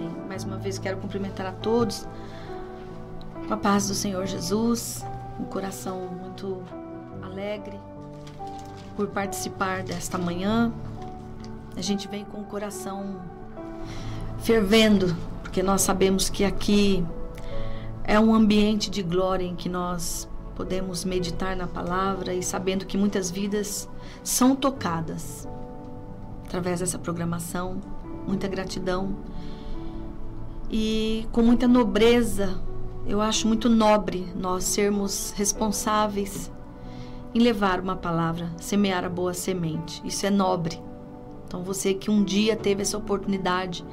Amém. 0.00 0.10
Mais 0.26 0.44
uma 0.44 0.56
vez 0.56 0.78
quero 0.78 0.96
cumprimentar 0.96 1.46
a 1.46 1.52
todos 1.52 2.08
com 3.46 3.52
a 3.52 3.56
paz 3.56 3.86
do 3.88 3.94
Senhor 3.94 4.24
Jesus, 4.26 5.04
um 5.38 5.44
coração 5.44 6.06
muito 6.06 6.62
alegre 7.22 7.78
por 8.96 9.08
participar 9.08 9.82
desta 9.82 10.16
manhã. 10.16 10.72
A 11.76 11.82
gente 11.82 12.08
vem 12.08 12.24
com 12.24 12.40
o 12.40 12.44
coração 12.44 13.20
fervendo, 14.38 15.14
porque 15.42 15.62
nós 15.62 15.82
sabemos 15.82 16.30
que 16.30 16.44
aqui 16.44 17.04
é 18.04 18.18
um 18.18 18.34
ambiente 18.34 18.88
de 18.88 19.02
glória 19.02 19.44
em 19.44 19.54
que 19.54 19.68
nós 19.68 20.26
podemos 20.56 21.04
meditar 21.04 21.54
na 21.54 21.66
palavra 21.66 22.32
e 22.32 22.42
sabendo 22.42 22.86
que 22.86 22.96
muitas 22.96 23.30
vidas 23.30 23.86
são 24.24 24.56
tocadas 24.56 25.46
através 26.46 26.80
dessa 26.80 26.98
programação. 26.98 27.80
Muita 28.26 28.48
gratidão. 28.48 29.14
E 30.70 31.26
com 31.32 31.42
muita 31.42 31.66
nobreza, 31.66 32.60
eu 33.04 33.20
acho 33.20 33.48
muito 33.48 33.68
nobre 33.68 34.28
nós 34.36 34.62
sermos 34.64 35.32
responsáveis 35.36 36.50
em 37.34 37.40
levar 37.40 37.80
uma 37.80 37.96
palavra, 37.96 38.50
semear 38.56 39.04
a 39.04 39.08
boa 39.08 39.34
semente. 39.34 40.00
Isso 40.04 40.26
é 40.26 40.30
nobre. 40.30 40.80
Então 41.46 41.64
você 41.64 41.92
que 41.92 42.08
um 42.08 42.22
dia 42.22 42.54
teve 42.54 42.82
essa 42.82 42.96
oportunidade 42.96 43.84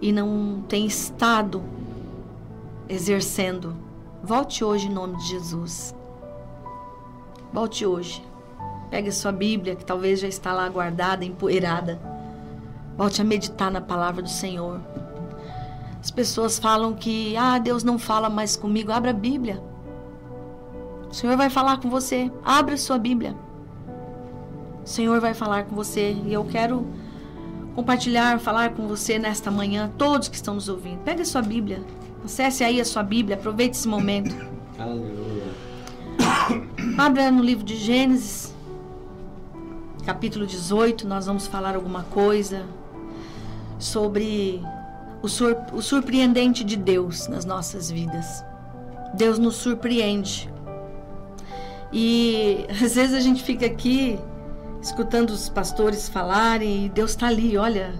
e 0.00 0.12
não 0.12 0.62
tem 0.68 0.86
estado 0.86 1.62
exercendo, 2.88 3.76
volte 4.22 4.62
hoje 4.62 4.86
em 4.86 4.92
nome 4.92 5.16
de 5.16 5.28
Jesus. 5.28 5.92
Volte 7.52 7.84
hoje. 7.84 8.24
Pegue 8.90 9.08
a 9.08 9.12
sua 9.12 9.32
Bíblia, 9.32 9.74
que 9.74 9.84
talvez 9.84 10.20
já 10.20 10.28
está 10.28 10.52
lá 10.52 10.68
guardada, 10.68 11.24
empoeirada. 11.24 12.00
Volte 12.96 13.20
a 13.20 13.24
meditar 13.24 13.70
na 13.70 13.80
palavra 13.80 14.22
do 14.22 14.28
Senhor. 14.28 14.80
As 16.02 16.10
pessoas 16.10 16.58
falam 16.58 16.94
que, 16.94 17.36
ah, 17.36 17.58
Deus 17.58 17.84
não 17.84 17.98
fala 17.98 18.28
mais 18.28 18.56
comigo. 18.56 18.90
Abra 18.90 19.10
a 19.10 19.14
Bíblia. 19.14 19.62
O 21.08 21.14
Senhor 21.14 21.36
vai 21.36 21.48
falar 21.48 21.78
com 21.78 21.88
você. 21.88 22.30
Abra 22.44 22.74
a 22.74 22.78
sua 22.78 22.98
Bíblia. 22.98 23.36
O 24.84 24.88
Senhor 24.88 25.20
vai 25.20 25.32
falar 25.32 25.64
com 25.64 25.76
você. 25.76 26.16
E 26.26 26.32
eu 26.32 26.44
quero 26.44 26.86
compartilhar, 27.76 28.40
falar 28.40 28.70
com 28.70 28.88
você 28.88 29.18
nesta 29.18 29.50
manhã, 29.50 29.92
todos 29.96 30.26
que 30.28 30.34
estão 30.34 30.54
nos 30.54 30.68
ouvindo. 30.68 30.98
Pegue 31.04 31.22
a 31.22 31.24
sua 31.24 31.40
Bíblia. 31.40 31.80
Acesse 32.24 32.64
aí 32.64 32.80
a 32.80 32.84
sua 32.84 33.04
Bíblia. 33.04 33.36
Aproveite 33.36 33.76
esse 33.76 33.86
momento. 33.86 34.34
Aleluia. 34.78 35.52
Abra 36.98 37.30
no 37.30 37.42
livro 37.42 37.64
de 37.64 37.76
Gênesis 37.76 38.52
capítulo 40.04 40.44
18, 40.44 41.06
nós 41.06 41.26
vamos 41.26 41.46
falar 41.46 41.76
alguma 41.76 42.02
coisa 42.04 42.66
sobre 43.78 44.60
o, 45.22 45.28
sur 45.28 45.56
o 45.72 45.80
surpreendente 45.80 46.64
de 46.64 46.76
Deus 46.76 47.28
nas 47.28 47.44
nossas 47.44 47.90
vidas. 47.90 48.44
Deus 49.14 49.38
nos 49.38 49.56
surpreende. 49.56 50.52
E 51.92 52.66
às 52.70 52.94
vezes 52.94 53.14
a 53.14 53.20
gente 53.20 53.42
fica 53.42 53.66
aqui 53.66 54.18
escutando 54.80 55.30
os 55.30 55.48
pastores 55.48 56.08
falarem 56.08 56.86
e 56.86 56.88
Deus 56.88 57.10
está 57.12 57.28
ali, 57.28 57.56
olha. 57.56 57.94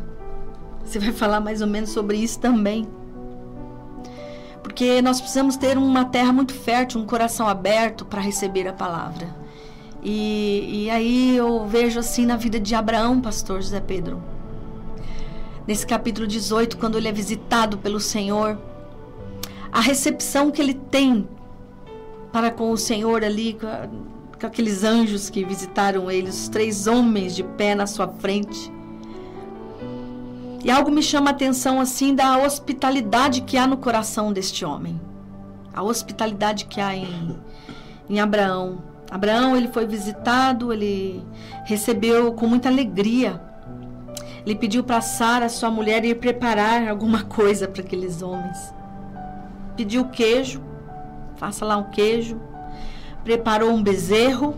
Você 0.84 0.98
vai 0.98 1.12
falar 1.12 1.40
mais 1.40 1.62
ou 1.62 1.68
menos 1.68 1.90
sobre 1.90 2.16
isso 2.16 2.40
também. 2.40 2.88
Porque 4.62 5.00
nós 5.00 5.20
precisamos 5.20 5.56
ter 5.56 5.78
uma 5.78 6.04
terra 6.04 6.32
muito 6.32 6.52
fértil, 6.54 7.00
um 7.00 7.06
coração 7.06 7.46
aberto 7.46 8.04
para 8.04 8.20
receber 8.20 8.66
a 8.66 8.72
palavra. 8.72 9.28
E, 10.02 10.84
e 10.84 10.90
aí 10.90 11.36
eu 11.36 11.64
vejo 11.66 12.00
assim 12.00 12.26
na 12.26 12.36
vida 12.36 12.58
de 12.58 12.74
Abraão, 12.74 13.20
pastor 13.20 13.60
José 13.62 13.80
Pedro. 13.80 14.31
Nesse 15.66 15.86
capítulo 15.86 16.27
18, 16.27 16.77
quando 16.77 16.98
ele 16.98 17.08
é 17.08 17.12
visitado 17.12 17.78
pelo 17.78 18.00
Senhor, 18.00 18.58
a 19.70 19.80
recepção 19.80 20.50
que 20.50 20.60
ele 20.60 20.74
tem 20.74 21.28
para 22.32 22.50
com 22.50 22.70
o 22.72 22.77
Senhor 22.77 23.22
ali, 23.22 23.55
com, 23.55 23.67
aqueles 24.45 24.83
anjos 24.83 25.30
que 25.30 25.45
visitaram 25.45 26.11
ele, 26.11 26.30
os 26.30 26.48
três 26.48 26.86
homens 26.86 27.36
de 27.36 27.45
pé 27.45 27.74
na 27.74 27.86
sua 27.86 28.08
frente. 28.08 28.73
E 30.64 30.70
algo 30.70 30.90
me 30.90 31.02
chama 31.02 31.30
a 31.30 31.33
atenção 31.33 31.80
assim 31.80 32.14
da 32.14 32.39
hospitalidade 32.39 33.42
que 33.42 33.56
há 33.56 33.67
no 33.67 33.77
coração 33.77 34.33
deste 34.33 34.64
homem. 34.64 35.00
A 35.73 35.83
hospitalidade 35.83 36.64
que 36.64 36.80
há 36.80 36.94
em, 36.94 37.36
em 38.08 38.20
Abraão. 38.20 38.83
Abraão, 39.11 39.56
ele 39.56 39.68
foi 39.68 39.86
visitado, 39.86 40.73
ele 40.73 41.23
recebeu 41.64 42.33
com 42.33 42.46
muita 42.46 42.68
alegria. 42.68 43.40
Ele 44.45 44.57
pediu 44.57 44.83
para 44.83 45.01
Sara, 45.01 45.48
sua 45.48 45.70
mulher, 45.70 46.05
ir 46.05 46.17
preparar 46.17 46.89
alguma 46.89 47.23
coisa 47.23 47.69
para 47.69 47.83
aqueles 47.83 48.23
homens. 48.23 48.75
Pediu 49.77 50.07
queijo, 50.07 50.61
faça 51.36 51.64
lá 51.64 51.77
um 51.77 51.91
queijo. 51.91 52.41
Preparou 53.23 53.70
um 53.70 53.83
bezerro, 53.83 54.57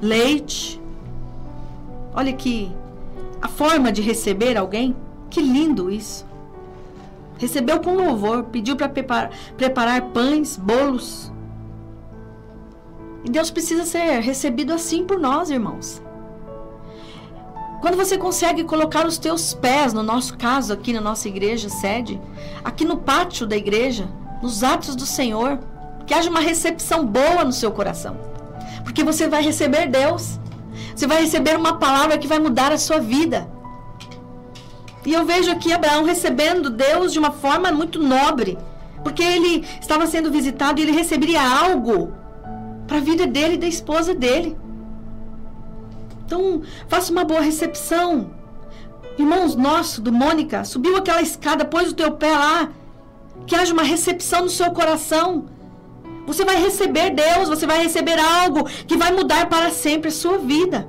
leite. 0.00 0.80
Olha 2.14 2.32
que 2.32 2.72
a 3.42 3.48
forma 3.48 3.92
de 3.92 4.00
receber 4.00 4.56
alguém, 4.56 4.96
que 5.28 5.42
lindo 5.42 5.90
isso. 5.90 6.26
Recebeu 7.36 7.80
com 7.80 7.94
louvor, 7.94 8.44
pediu 8.44 8.74
para 8.74 8.88
preparar, 8.88 9.30
preparar 9.56 10.00
pães, 10.12 10.56
bolos. 10.56 11.30
E 13.24 13.30
Deus 13.30 13.50
precisa 13.50 13.84
ser 13.84 14.20
recebido 14.20 14.72
assim 14.72 15.04
por 15.04 15.18
nós, 15.18 15.50
irmãos. 15.50 16.03
Quando 17.84 17.98
você 17.98 18.16
consegue 18.16 18.64
colocar 18.64 19.06
os 19.06 19.18
teus 19.18 19.52
pés, 19.52 19.92
no 19.92 20.02
nosso 20.02 20.38
caso 20.38 20.72
aqui 20.72 20.90
na 20.90 21.02
nossa 21.02 21.28
igreja 21.28 21.68
sede, 21.68 22.18
aqui 22.64 22.82
no 22.82 22.96
pátio 22.96 23.46
da 23.46 23.58
igreja, 23.58 24.08
nos 24.42 24.64
atos 24.64 24.96
do 24.96 25.04
Senhor, 25.04 25.58
que 26.06 26.14
haja 26.14 26.30
uma 26.30 26.40
recepção 26.40 27.04
boa 27.04 27.44
no 27.44 27.52
seu 27.52 27.70
coração. 27.70 28.16
Porque 28.82 29.04
você 29.04 29.28
vai 29.28 29.42
receber 29.42 29.86
Deus. 29.86 30.40
Você 30.96 31.06
vai 31.06 31.20
receber 31.20 31.58
uma 31.58 31.76
palavra 31.76 32.16
que 32.16 32.26
vai 32.26 32.38
mudar 32.38 32.72
a 32.72 32.78
sua 32.78 33.00
vida. 33.00 33.46
E 35.04 35.12
eu 35.12 35.26
vejo 35.26 35.50
aqui 35.50 35.70
Abraão 35.70 36.04
recebendo 36.04 36.70
Deus 36.70 37.12
de 37.12 37.18
uma 37.18 37.32
forma 37.32 37.70
muito 37.70 38.02
nobre, 38.02 38.56
porque 39.02 39.22
ele 39.22 39.62
estava 39.78 40.06
sendo 40.06 40.30
visitado 40.30 40.80
e 40.80 40.84
ele 40.84 40.92
receberia 40.92 41.42
algo 41.42 42.14
para 42.86 42.96
a 42.96 43.00
vida 43.00 43.26
dele 43.26 43.56
e 43.56 43.58
da 43.58 43.66
esposa 43.66 44.14
dele. 44.14 44.56
Então, 46.24 46.62
faça 46.88 47.12
uma 47.12 47.24
boa 47.24 47.40
recepção. 47.40 48.30
Irmãos 49.18 49.54
nosso, 49.54 50.00
do 50.00 50.12
Mônica, 50.12 50.64
subiu 50.64 50.96
aquela 50.96 51.22
escada, 51.22 51.64
pôs 51.64 51.90
o 51.90 51.94
teu 51.94 52.12
pé 52.12 52.32
lá. 52.32 52.70
Que 53.46 53.54
haja 53.54 53.72
uma 53.72 53.82
recepção 53.82 54.42
no 54.42 54.50
seu 54.50 54.70
coração. 54.72 55.46
Você 56.26 56.44
vai 56.44 56.56
receber 56.56 57.10
Deus, 57.10 57.48
você 57.48 57.66
vai 57.66 57.82
receber 57.82 58.18
algo 58.18 58.64
que 58.86 58.96
vai 58.96 59.12
mudar 59.12 59.48
para 59.48 59.70
sempre 59.70 60.08
a 60.08 60.12
sua 60.12 60.38
vida. 60.38 60.88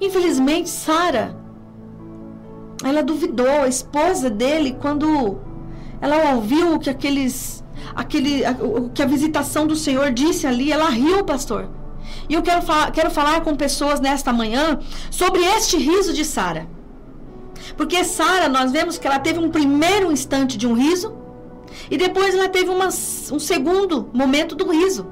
Infelizmente, 0.00 0.68
Sara, 0.68 1.36
ela 2.84 3.02
duvidou, 3.02 3.62
a 3.62 3.68
esposa 3.68 4.30
dele, 4.30 4.76
quando 4.80 5.38
ela 6.00 6.34
ouviu 6.34 6.78
que 6.78 6.90
aqueles 6.90 7.62
aquele, 7.94 8.42
o 8.60 8.88
que 8.90 9.02
a 9.02 9.06
visitação 9.06 9.66
do 9.66 9.76
Senhor 9.76 10.12
disse 10.12 10.46
ali, 10.46 10.72
ela 10.72 10.88
riu, 10.88 11.24
pastor. 11.24 11.68
E 12.32 12.34
eu 12.34 12.40
quero, 12.40 12.62
fa 12.62 12.90
quero 12.90 13.10
falar 13.10 13.42
com 13.42 13.54
pessoas 13.54 14.00
nesta 14.00 14.32
manhã 14.32 14.78
sobre 15.10 15.42
este 15.56 15.76
riso 15.76 16.14
de 16.14 16.24
Sara. 16.24 16.66
Porque 17.76 18.02
Sara, 18.04 18.48
nós 18.48 18.72
vemos 18.72 18.96
que 18.96 19.06
ela 19.06 19.18
teve 19.18 19.38
um 19.38 19.50
primeiro 19.50 20.10
instante 20.10 20.56
de 20.56 20.66
um 20.66 20.72
riso 20.72 21.14
e 21.90 21.98
depois 21.98 22.34
ela 22.34 22.48
teve 22.48 22.70
uma, 22.70 22.86
um 22.86 23.38
segundo 23.38 24.08
momento 24.14 24.54
do 24.54 24.66
riso. 24.70 25.06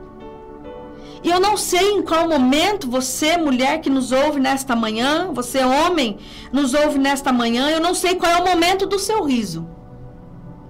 E 1.22 1.28
eu 1.28 1.38
não 1.38 1.58
sei 1.58 1.90
em 1.90 2.00
qual 2.00 2.26
momento 2.26 2.88
você, 2.88 3.36
mulher 3.36 3.82
que 3.82 3.90
nos 3.90 4.12
ouve 4.12 4.40
nesta 4.40 4.74
manhã, 4.74 5.30
você, 5.30 5.62
homem, 5.62 6.16
nos 6.50 6.72
ouve 6.72 6.98
nesta 6.98 7.30
manhã, 7.30 7.68
eu 7.68 7.80
não 7.80 7.92
sei 7.92 8.14
qual 8.14 8.32
é 8.32 8.38
o 8.40 8.46
momento 8.46 8.86
do 8.86 8.98
seu 8.98 9.22
riso. 9.24 9.68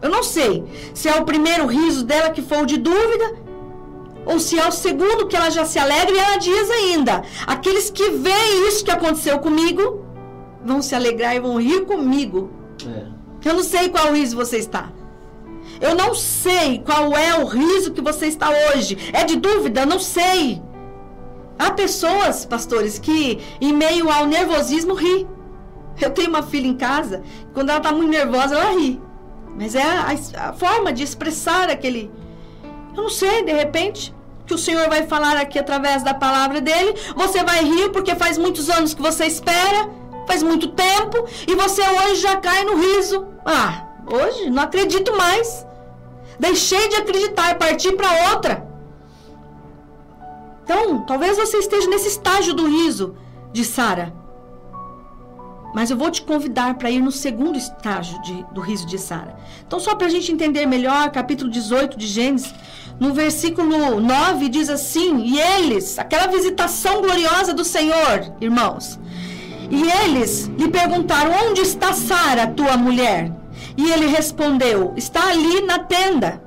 Eu 0.02 0.10
não 0.10 0.24
sei 0.24 0.64
se 0.94 1.08
é 1.08 1.14
o 1.14 1.24
primeiro 1.24 1.64
riso 1.66 2.02
dela 2.02 2.30
que 2.30 2.42
foi 2.42 2.60
o 2.60 2.66
de 2.66 2.76
dúvida 2.76 3.49
ou 4.30 4.38
se 4.38 4.58
é 4.58 4.66
o 4.66 4.70
segundo 4.70 5.26
que 5.26 5.36
ela 5.36 5.50
já 5.50 5.64
se 5.64 5.78
alegra 5.78 6.14
e 6.14 6.18
ela 6.18 6.36
diz 6.36 6.70
ainda: 6.70 7.22
aqueles 7.46 7.90
que 7.90 8.10
veem 8.10 8.68
isso 8.68 8.84
que 8.84 8.90
aconteceu 8.90 9.38
comigo 9.40 10.04
vão 10.64 10.80
se 10.80 10.94
alegrar 10.94 11.34
e 11.34 11.40
vão 11.40 11.60
rir 11.60 11.84
comigo. 11.84 12.50
É. 12.86 13.48
Eu 13.48 13.54
não 13.54 13.64
sei 13.64 13.88
qual 13.88 14.12
riso 14.12 14.36
você 14.36 14.58
está. 14.58 14.92
Eu 15.80 15.94
não 15.96 16.14
sei 16.14 16.78
qual 16.78 17.16
é 17.16 17.38
o 17.38 17.46
riso 17.46 17.92
que 17.92 18.00
você 18.00 18.26
está 18.26 18.50
hoje. 18.50 18.96
É 19.12 19.24
de 19.24 19.36
dúvida? 19.36 19.80
Eu 19.80 19.86
não 19.86 19.98
sei. 19.98 20.62
Há 21.58 21.72
pessoas, 21.72 22.44
pastores, 22.44 22.98
que 22.98 23.40
em 23.60 23.72
meio 23.72 24.10
ao 24.10 24.26
nervosismo 24.26 24.94
ri. 24.94 25.26
Eu 26.00 26.10
tenho 26.10 26.28
uma 26.28 26.42
filha 26.42 26.66
em 26.66 26.76
casa, 26.76 27.22
quando 27.52 27.70
ela 27.70 27.78
está 27.78 27.92
muito 27.92 28.10
nervosa, 28.10 28.54
ela 28.54 28.78
ri. 28.78 29.00
Mas 29.56 29.74
é 29.74 29.82
a, 29.82 30.48
a 30.48 30.52
forma 30.52 30.92
de 30.92 31.02
expressar 31.02 31.68
aquele. 31.68 32.10
Eu 32.96 33.02
não 33.02 33.10
sei, 33.10 33.44
de 33.44 33.52
repente, 33.52 34.14
que 34.50 34.54
o 34.54 34.58
Senhor 34.58 34.88
vai 34.88 35.06
falar 35.06 35.36
aqui 35.36 35.60
através 35.60 36.02
da 36.02 36.12
palavra 36.12 36.60
dele. 36.60 36.92
Você 37.14 37.44
vai 37.44 37.62
rir 37.62 37.90
porque 37.90 38.16
faz 38.16 38.36
muitos 38.36 38.68
anos 38.68 38.92
que 38.92 39.00
você 39.00 39.24
espera. 39.24 39.88
faz 40.26 40.42
muito 40.44 40.68
tempo, 40.68 41.16
e 41.48 41.56
você 41.56 41.82
hoje 41.82 42.20
já 42.20 42.36
cai 42.36 42.62
no 42.64 42.76
riso. 42.76 43.26
Ah, 43.44 43.88
hoje 44.06 44.48
não 44.50 44.62
acredito 44.62 45.16
mais. 45.16 45.66
Deixei 46.38 46.88
de 46.88 46.96
acreditar 46.96 47.50
e 47.50 47.54
parti 47.56 47.90
para 47.92 48.30
outra. 48.30 48.68
Então, 50.62 51.04
talvez 51.04 51.36
você 51.36 51.56
esteja 51.58 51.88
nesse 51.88 52.08
estágio 52.08 52.54
do 52.54 52.66
riso 52.66 53.16
de 53.52 53.64
Sara. 53.64 54.12
Mas 55.74 55.90
eu 55.90 55.96
vou 55.96 56.10
te 56.10 56.22
convidar 56.22 56.74
para 56.74 56.90
ir 56.90 57.00
no 57.00 57.12
segundo 57.12 57.56
estágio 57.56 58.20
de, 58.22 58.44
do 58.52 58.60
riso 58.60 58.86
de 58.86 58.98
Sara. 58.98 59.36
Então, 59.66 59.78
só 59.78 59.94
para 59.94 60.06
a 60.06 60.10
gente 60.10 60.32
entender 60.32 60.66
melhor, 60.66 61.10
capítulo 61.10 61.50
18 61.50 61.96
de 61.96 62.06
Gênesis, 62.06 62.52
no 63.00 63.14
versículo 63.14 63.98
9 63.98 64.48
diz 64.50 64.68
assim: 64.68 65.22
E 65.24 65.40
eles, 65.40 65.98
aquela 65.98 66.26
visitação 66.26 67.00
gloriosa 67.00 67.54
do 67.54 67.64
Senhor, 67.64 68.34
irmãos, 68.40 69.00
e 69.70 69.82
eles 70.04 70.50
lhe 70.58 70.68
perguntaram: 70.68 71.32
Onde 71.48 71.62
está 71.62 71.94
Sara, 71.94 72.46
tua 72.46 72.76
mulher? 72.76 73.32
E 73.74 73.90
ele 73.90 74.06
respondeu: 74.06 74.92
Está 74.96 75.30
ali 75.30 75.62
na 75.62 75.78
tenda. 75.78 76.42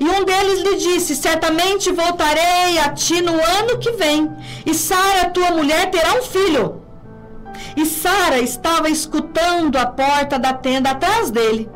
E 0.00 0.04
um 0.04 0.24
deles 0.24 0.60
lhe 0.60 0.76
disse: 0.76 1.14
Certamente 1.14 1.92
voltarei 1.92 2.78
a 2.78 2.88
ti 2.88 3.20
no 3.20 3.34
ano 3.34 3.78
que 3.78 3.92
vem, 3.92 4.30
e 4.64 4.72
Sara, 4.72 5.28
tua 5.28 5.50
mulher, 5.50 5.90
terá 5.90 6.14
um 6.14 6.22
filho. 6.22 6.82
E 7.76 7.84
Sara 7.84 8.38
estava 8.38 8.88
escutando 8.88 9.76
a 9.76 9.86
porta 9.86 10.38
da 10.38 10.54
tenda 10.54 10.90
atrás 10.90 11.30
dele. 11.30 11.68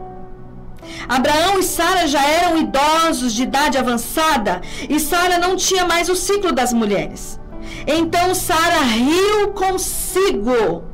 Abraão 1.08 1.58
e 1.58 1.62
Sara 1.62 2.06
já 2.06 2.24
eram 2.24 2.58
idosos 2.58 3.32
de 3.32 3.44
idade 3.44 3.78
avançada, 3.78 4.60
e 4.88 4.98
Sara 4.98 5.38
não 5.38 5.56
tinha 5.56 5.84
mais 5.84 6.08
o 6.08 6.16
ciclo 6.16 6.52
das 6.52 6.72
mulheres. 6.72 7.40
Então 7.86 8.34
Sara 8.34 8.80
riu 8.80 9.48
consigo, 9.52 10.84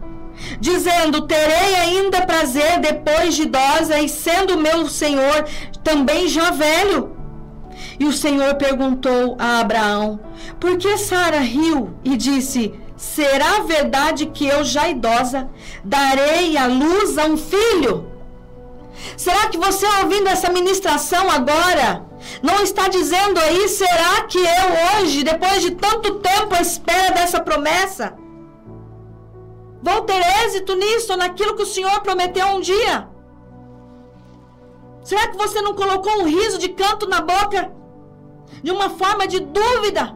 dizendo: 0.61 1.27
Terei 1.27 1.75
ainda 1.77 2.27
prazer 2.27 2.81
depois 2.81 3.35
de 3.35 3.43
idosa, 3.43 3.99
e 4.01 4.09
sendo 4.09 4.59
meu 4.59 4.89
senhor 4.89 5.45
também 5.83 6.29
já 6.29 6.51
velho. 6.51 7.17
E 7.99 8.05
o 8.05 8.13
Senhor 8.13 8.55
perguntou 8.55 9.37
a 9.39 9.61
Abraão: 9.61 10.21
Por 10.61 10.77
que 10.77 10.97
Sara 10.97 11.41
riu? 11.41 11.95
E 12.05 12.17
disse: 12.17 12.75
Será 12.97 13.61
verdade 13.61 14.27
que 14.27 14.47
eu, 14.47 14.65
já 14.65 14.89
idosa, 14.89 15.49
darei 15.85 16.57
a 16.57 16.67
luz 16.67 17.19
a 17.19 17.27
um 17.27 17.37
filho? 17.37 18.18
Será 19.17 19.49
que 19.49 19.59
você, 19.59 19.87
ouvindo 20.03 20.29
essa 20.29 20.51
ministração 20.51 21.31
agora, 21.31 22.07
não 22.43 22.63
está 22.63 22.89
dizendo 22.89 23.39
aí, 23.39 23.69
será 23.69 24.23
que 24.25 24.39
eu 24.39 25.01
hoje, 25.01 25.23
depois 25.23 25.63
de 25.63 25.73
tanto 25.73 26.17
tempo 26.17 26.55
à 26.55 26.61
espera 26.61 27.15
dessa 27.15 27.41
promessa, 27.41 28.17
vou 29.83 30.03
ter 30.03 30.21
êxito 30.45 30.75
nisso, 30.75 31.17
naquilo 31.17 31.55
que 31.55 31.63
o 31.63 31.67
Senhor 31.67 32.01
prometeu 32.01 32.47
um 32.49 32.61
dia? 32.61 33.09
Será 35.03 35.29
que 35.29 35.39
você 35.39 35.63
não 35.63 35.75
colocou 35.75 36.21
um 36.21 36.25
riso 36.25 36.59
de 36.59 36.69
canto 36.69 37.09
na 37.09 37.21
boca? 37.21 37.73
De 38.63 38.71
uma 38.71 38.91
forma 38.91 39.27
de 39.27 39.41
dúvida? 39.41 40.15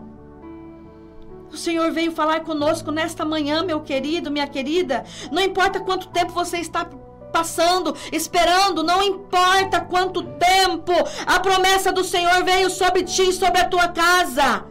O 1.50 1.56
Senhor 1.56 1.90
veio 1.92 2.12
falar 2.12 2.40
conosco 2.40 2.90
nesta 2.90 3.24
manhã, 3.24 3.62
meu 3.62 3.80
querido, 3.80 4.30
minha 4.30 4.46
querida. 4.46 5.04
Não 5.30 5.42
importa 5.42 5.80
quanto 5.80 6.08
tempo 6.08 6.32
você 6.32 6.58
está 6.58 6.88
passando, 7.32 7.96
esperando, 8.12 8.82
não 8.82 9.02
importa 9.02 9.80
quanto 9.80 10.22
tempo, 10.22 10.92
a 11.26 11.40
promessa 11.40 11.90
do 11.90 12.04
Senhor 12.04 12.44
veio 12.44 12.70
sobre 12.70 13.02
ti 13.02 13.30
e 13.30 13.32
sobre 13.32 13.60
a 13.60 13.68
tua 13.68 13.88
casa. 13.88 14.66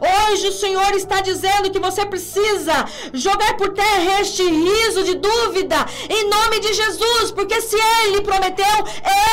Hoje 0.00 0.48
o 0.48 0.52
Senhor 0.52 0.92
está 0.94 1.20
dizendo 1.20 1.70
que 1.70 1.78
você 1.78 2.04
precisa 2.04 2.84
jogar 3.14 3.56
por 3.56 3.72
terra 3.72 4.20
este 4.20 4.44
riso 4.44 5.02
de 5.02 5.14
dúvida 5.14 5.76
em 6.10 6.28
nome 6.28 6.60
de 6.60 6.74
Jesus, 6.74 7.30
porque 7.30 7.60
se 7.60 7.76
Ele 8.04 8.20
prometeu, 8.20 8.66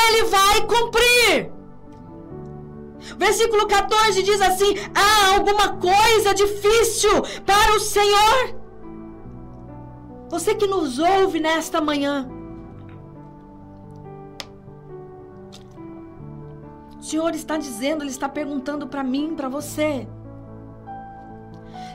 Ele 0.08 0.24
vai 0.24 0.60
cumprir. 0.62 1.52
Versículo 3.18 3.66
14 3.66 4.22
diz 4.22 4.40
assim: 4.40 4.74
Há 4.94 5.34
alguma 5.34 5.76
coisa 5.76 6.34
difícil 6.34 7.22
para 7.44 7.74
o 7.74 7.80
Senhor? 7.80 8.56
Você 10.28 10.54
que 10.54 10.66
nos 10.66 10.98
ouve 10.98 11.38
nesta 11.38 11.80
manhã, 11.80 12.28
Senhor 17.06 17.32
está 17.36 17.56
dizendo, 17.56 18.02
Ele 18.02 18.10
está 18.10 18.28
perguntando 18.28 18.88
para 18.88 19.04
mim, 19.04 19.34
para 19.36 19.48
você: 19.48 20.08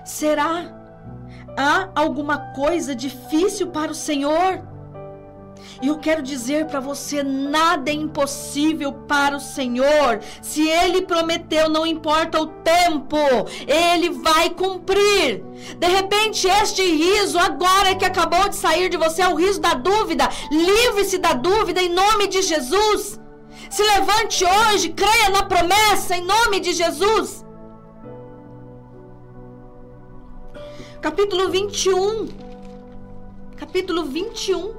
será? 0.06 0.78
Há 1.58 1.90
alguma 1.94 2.38
coisa 2.54 2.96
difícil 2.96 3.68
para 3.68 3.92
o 3.92 3.96
Senhor? 3.96 4.64
E 5.82 5.90
eu 5.90 5.98
quero 5.98 6.22
dizer 6.22 6.68
para 6.68 6.80
você: 6.80 7.24
nada 7.24 7.92
é 7.92 7.94
impossível 7.94 8.94
para 8.94 9.36
o 9.36 9.40
Senhor. 9.42 10.22
Se 10.42 10.70
Ele 10.70 11.02
prometeu, 11.02 11.68
não 11.68 11.86
importa 11.86 12.42
o 12.42 12.48
tempo, 12.48 13.18
Ele 13.68 14.12
vai 14.12 14.50
cumprir. 14.52 15.44
De 15.78 15.88
repente, 15.88 16.48
este 16.48 16.84
riso, 16.84 17.38
agora 17.38 17.96
que 17.96 18.06
acabou 18.06 18.48
de 18.48 18.56
sair 18.56 18.88
de 18.88 18.96
você, 18.96 19.24
é 19.24 19.28
o 19.28 19.36
riso 19.36 19.60
da 19.60 19.74
dúvida. 19.74 20.30
Livre-se 20.50 21.18
da 21.18 21.34
dúvida 21.34 21.82
em 21.82 21.90
nome 21.90 22.28
de 22.28 22.42
Jesus. 22.42 23.21
Se 23.72 23.82
levante 23.84 24.44
hoje, 24.44 24.90
creia 24.90 25.30
na 25.30 25.44
promessa 25.44 26.18
em 26.18 26.26
nome 26.26 26.60
de 26.60 26.74
Jesus. 26.74 27.46
Capítulo 31.02 31.50
21. 31.50 32.28
Capítulo 33.56 34.04
21. 34.04 34.74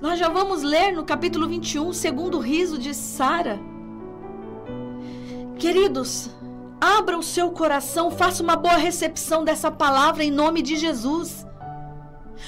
Nós 0.00 0.20
já 0.20 0.28
vamos 0.28 0.62
ler 0.62 0.92
no 0.92 1.04
capítulo 1.04 1.48
21, 1.48 1.92
segundo 1.92 2.38
o 2.38 2.40
riso 2.40 2.78
de 2.78 2.94
Sara. 2.94 3.58
Queridos, 5.58 6.30
abra 6.80 7.18
o 7.18 7.24
seu 7.24 7.50
coração, 7.50 8.08
faça 8.08 8.40
uma 8.40 8.54
boa 8.54 8.76
recepção 8.76 9.42
dessa 9.42 9.68
palavra 9.68 10.22
em 10.22 10.30
nome 10.30 10.62
de 10.62 10.76
Jesus. 10.76 11.44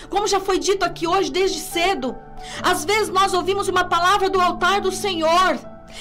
Como 0.08 0.26
já 0.26 0.40
foi 0.40 0.58
dito 0.58 0.84
aqui 0.84 1.06
hoje 1.06 1.30
desde 1.30 1.58
cedo, 1.60 2.16
às 2.62 2.84
vezes 2.84 3.08
nós 3.08 3.34
ouvimos 3.34 3.68
uma 3.68 3.84
palavra 3.84 4.28
do 4.28 4.40
altar 4.40 4.80
do 4.80 4.92
Senhor. 4.92 5.58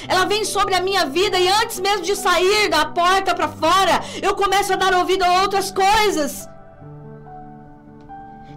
Ela 0.08 0.26
vem 0.26 0.46
sobre 0.46 0.74
a 0.74 0.82
minha 0.82 1.06
vida 1.06 1.38
e 1.38 1.48
antes 1.48 1.80
mesmo 1.80 2.04
de 2.04 2.16
sair 2.16 2.70
da 2.70 2.86
porta 2.86 3.36
para 3.36 3.48
fora, 3.48 4.02
eu 4.22 4.36
começo 4.36 4.72
a 4.74 4.78
dar 4.78 4.94
ouvido 4.96 5.24
a 5.24 5.42
outras 5.42 5.72
coisas. 5.72 6.48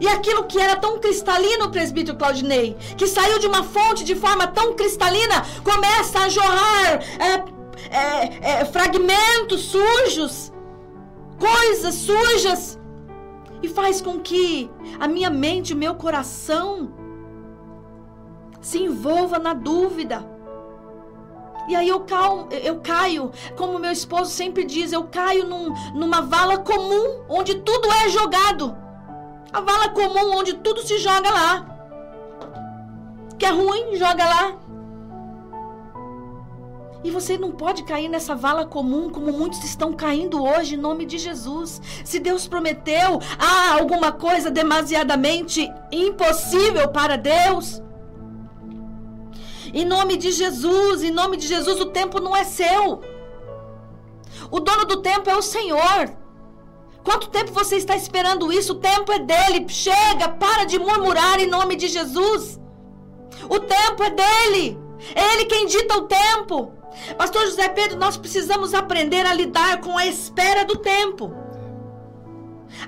E 0.00 0.08
aquilo 0.08 0.44
que 0.44 0.60
era 0.60 0.76
tão 0.76 0.98
cristalino, 0.98 1.70
presbítero 1.70 2.16
Claudinei, 2.16 2.76
que 2.96 3.06
saiu 3.06 3.38
de 3.38 3.46
uma 3.46 3.62
fonte 3.62 4.04
de 4.04 4.14
forma 4.14 4.46
tão 4.46 4.74
cristalina, 4.74 5.44
começa 5.62 6.18
a 6.20 6.28
jorrar 6.28 7.00
é, 7.18 7.44
é, 7.96 8.60
é, 8.60 8.64
fragmentos 8.64 9.62
sujos, 9.62 10.52
coisas 11.38 11.94
sujas, 11.94 12.78
e 13.62 13.68
faz 13.68 14.00
com 14.00 14.20
que 14.20 14.70
a 14.98 15.08
minha 15.08 15.30
mente, 15.30 15.72
o 15.72 15.76
meu 15.76 15.94
coração, 15.94 16.92
se 18.60 18.82
envolva 18.82 19.38
na 19.38 19.54
dúvida. 19.54 20.24
E 21.66 21.74
aí 21.74 21.88
eu, 21.88 22.00
cal, 22.00 22.48
eu 22.50 22.80
caio, 22.80 23.30
como 23.56 23.78
meu 23.78 23.90
esposo 23.90 24.30
sempre 24.30 24.64
diz, 24.64 24.92
eu 24.92 25.04
caio 25.04 25.46
num, 25.46 25.72
numa 25.94 26.20
vala 26.20 26.58
comum, 26.58 27.24
onde 27.28 27.54
tudo 27.56 27.88
é 28.04 28.08
jogado. 28.08 28.76
A 29.52 29.60
vala 29.60 29.88
comum 29.90 30.36
onde 30.36 30.54
tudo 30.54 30.82
se 30.82 30.98
joga 30.98 31.30
lá. 31.30 31.66
Que 33.38 33.46
é 33.46 33.50
ruim, 33.50 33.96
joga 33.96 34.26
lá. 34.26 34.63
E 37.04 37.10
você 37.10 37.36
não 37.36 37.52
pode 37.52 37.82
cair 37.82 38.08
nessa 38.08 38.34
vala 38.34 38.64
comum 38.64 39.10
como 39.10 39.30
muitos 39.30 39.62
estão 39.62 39.92
caindo 39.92 40.42
hoje 40.42 40.74
em 40.74 40.78
nome 40.78 41.04
de 41.04 41.18
Jesus. 41.18 41.80
Se 42.02 42.18
Deus 42.18 42.48
prometeu, 42.48 43.20
há 43.38 43.74
alguma 43.74 44.10
coisa 44.10 44.50
demasiadamente 44.50 45.70
impossível 45.92 46.88
para 46.88 47.18
Deus. 47.18 47.82
Em 49.74 49.84
nome 49.84 50.16
de 50.16 50.32
Jesus, 50.32 51.02
em 51.02 51.10
nome 51.10 51.36
de 51.36 51.46
Jesus, 51.46 51.78
o 51.78 51.86
tempo 51.86 52.20
não 52.20 52.34
é 52.34 52.42
seu. 52.42 53.02
O 54.50 54.58
dono 54.58 54.86
do 54.86 55.02
tempo 55.02 55.28
é 55.28 55.36
o 55.36 55.42
Senhor. 55.42 56.16
Quanto 57.04 57.28
tempo 57.28 57.52
você 57.52 57.76
está 57.76 57.94
esperando 57.94 58.50
isso? 58.50 58.72
O 58.72 58.80
tempo 58.80 59.12
é 59.12 59.18
dele. 59.18 59.68
Chega, 59.68 60.30
para 60.30 60.64
de 60.64 60.78
murmurar 60.78 61.38
em 61.38 61.46
nome 61.46 61.76
de 61.76 61.88
Jesus. 61.88 62.58
O 63.46 63.60
tempo 63.60 64.02
é 64.02 64.10
dele. 64.10 64.78
É 65.14 65.34
ele 65.34 65.44
quem 65.44 65.66
dita 65.66 65.98
o 65.98 66.02
tempo. 66.02 66.72
Pastor 67.16 67.44
José 67.46 67.68
Pedro, 67.68 67.98
nós 67.98 68.16
precisamos 68.16 68.74
aprender 68.74 69.26
a 69.26 69.34
lidar 69.34 69.80
com 69.80 69.96
a 69.96 70.06
espera 70.06 70.64
do 70.64 70.76
tempo. 70.76 71.32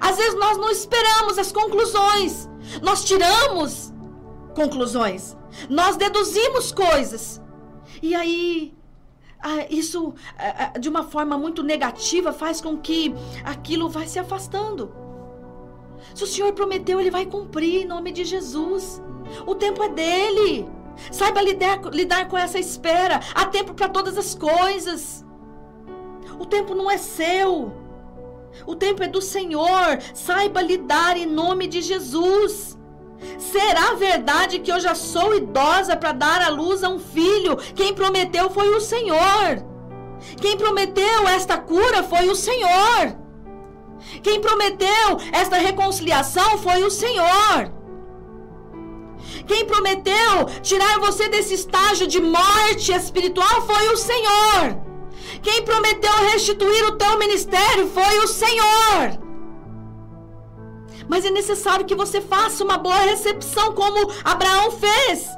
Às 0.00 0.16
vezes 0.16 0.34
nós 0.34 0.56
não 0.56 0.70
esperamos 0.70 1.38
as 1.38 1.52
conclusões. 1.52 2.48
Nós 2.82 3.04
tiramos 3.04 3.92
conclusões. 4.54 5.36
Nós 5.68 5.96
deduzimos 5.96 6.72
coisas. 6.72 7.40
E 8.02 8.14
aí 8.14 8.75
ah, 9.40 9.66
isso 9.70 10.14
ah, 10.38 10.72
ah, 10.75 10.78
de 10.78 10.88
uma 10.88 11.04
forma 11.04 11.36
muito 11.38 11.62
negativa 11.62 12.32
faz 12.32 12.60
com 12.60 12.76
que 12.76 13.14
aquilo 13.44 13.88
vai 13.88 14.06
se 14.06 14.18
afastando. 14.18 14.92
Se 16.14 16.25
o 16.25 16.26
Senhor 16.26 16.52
prometeu, 16.52 17.00
Ele 17.00 17.10
vai 17.10 17.26
cumprir 17.26 17.82
em 17.82 17.86
nome 17.86 18.12
de 18.12 18.25
Jesus. 18.25 19.02
O 19.46 19.54
tempo 19.54 19.82
é 19.82 19.88
dele. 19.88 20.68
Saiba 21.10 21.40
lidar, 21.42 21.80
lidar 21.92 22.28
com 22.28 22.36
essa 22.36 22.58
espera. 22.58 23.20
Há 23.34 23.46
tempo 23.46 23.74
para 23.74 23.88
todas 23.88 24.16
as 24.16 24.34
coisas. 24.34 25.24
O 26.38 26.44
tempo 26.44 26.74
não 26.74 26.90
é 26.90 26.98
seu. 26.98 27.72
O 28.66 28.74
tempo 28.74 29.02
é 29.02 29.08
do 29.08 29.20
Senhor. 29.20 29.98
Saiba 30.14 30.60
lidar 30.62 31.16
em 31.16 31.26
nome 31.26 31.66
de 31.66 31.82
Jesus. 31.82 32.76
Será 33.38 33.94
verdade 33.94 34.58
que 34.58 34.70
eu 34.70 34.78
já 34.80 34.94
sou 34.94 35.34
idosa 35.34 35.96
para 35.96 36.12
dar 36.12 36.42
à 36.42 36.48
luz 36.48 36.84
a 36.84 36.88
um 36.88 36.98
filho? 36.98 37.56
Quem 37.74 37.94
prometeu 37.94 38.50
foi 38.50 38.68
o 38.74 38.80
Senhor. 38.80 39.64
Quem 40.40 40.56
prometeu 40.56 41.28
esta 41.28 41.58
cura 41.58 42.02
foi 42.02 42.28
o 42.28 42.34
Senhor. 42.34 43.16
Quem 44.22 44.40
prometeu 44.40 45.18
esta 45.32 45.56
reconciliação 45.56 46.58
foi 46.58 46.82
o 46.82 46.90
Senhor. 46.90 47.75
Quem 49.46 49.64
prometeu 49.64 50.46
tirar 50.62 50.98
você 50.98 51.28
desse 51.28 51.54
estágio 51.54 52.06
de 52.06 52.20
morte 52.20 52.92
espiritual 52.92 53.62
foi 53.62 53.88
o 53.88 53.96
Senhor. 53.96 54.84
Quem 55.42 55.62
prometeu 55.62 56.12
restituir 56.32 56.84
o 56.88 56.96
teu 56.96 57.18
ministério 57.18 57.88
foi 57.88 58.18
o 58.18 58.26
Senhor. 58.26 59.18
Mas 61.08 61.24
é 61.24 61.30
necessário 61.30 61.86
que 61.86 61.94
você 61.94 62.20
faça 62.20 62.64
uma 62.64 62.78
boa 62.78 62.98
recepção, 62.98 63.72
como 63.72 64.10
Abraão 64.24 64.72
fez 64.72 65.28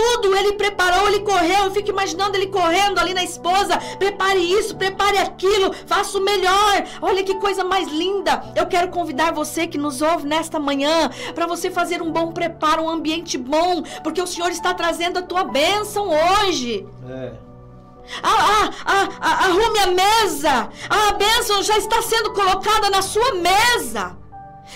tudo 0.00 0.34
ele 0.34 0.54
preparou, 0.54 1.08
ele 1.08 1.20
correu. 1.20 1.64
Eu 1.64 1.70
fico 1.70 1.90
imaginando 1.90 2.36
ele 2.36 2.46
correndo 2.46 2.98
ali 2.98 3.12
na 3.12 3.22
esposa. 3.22 3.76
Prepare 3.98 4.38
isso, 4.38 4.76
prepare 4.76 5.18
aquilo, 5.18 5.74
faça 5.86 6.16
o 6.16 6.24
melhor. 6.24 6.84
Olha 7.02 7.22
que 7.22 7.34
coisa 7.34 7.62
mais 7.62 7.88
linda. 7.88 8.42
Eu 8.56 8.66
quero 8.66 8.88
convidar 8.88 9.32
você 9.32 9.66
que 9.66 9.76
nos 9.76 10.00
ouve 10.00 10.26
nesta 10.26 10.58
manhã 10.58 11.10
para 11.34 11.46
você 11.46 11.70
fazer 11.70 12.00
um 12.00 12.10
bom 12.10 12.32
preparo, 12.32 12.84
um 12.84 12.88
ambiente 12.88 13.36
bom, 13.36 13.82
porque 14.02 14.22
o 14.22 14.26
Senhor 14.26 14.50
está 14.50 14.72
trazendo 14.72 15.18
a 15.18 15.22
tua 15.22 15.44
bênção 15.44 16.08
hoje. 16.08 16.86
É. 17.08 17.32
Ah, 18.22 18.70
ah, 18.86 19.08
ah, 19.20 19.44
arrume 19.46 19.78
a 19.78 19.86
mesa. 19.88 20.68
A 20.88 21.12
bênção 21.12 21.62
já 21.62 21.76
está 21.76 22.00
sendo 22.02 22.32
colocada 22.32 22.90
na 22.90 23.02
sua 23.02 23.34
mesa. 23.34 24.16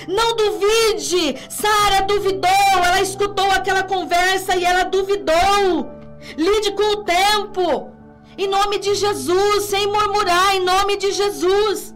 Não 0.09 0.37
duvide! 0.37 1.37
Sara 1.49 2.03
duvidou, 2.03 2.51
ela 2.85 3.01
escutou 3.01 3.51
aquela 3.51 3.83
conversa 3.83 4.57
e 4.57 4.65
ela 4.65 4.85
duvidou. 4.85 5.91
Lide 6.37 6.73
com 6.73 6.83
o 6.83 7.05
tempo. 7.05 7.93
Em 8.37 8.49
nome 8.49 8.79
de 8.79 8.95
Jesus, 8.95 9.65
sem 9.65 9.87
murmurar, 9.87 10.57
em 10.57 10.65
nome 10.65 10.97
de 10.97 11.13
Jesus. 11.13 11.95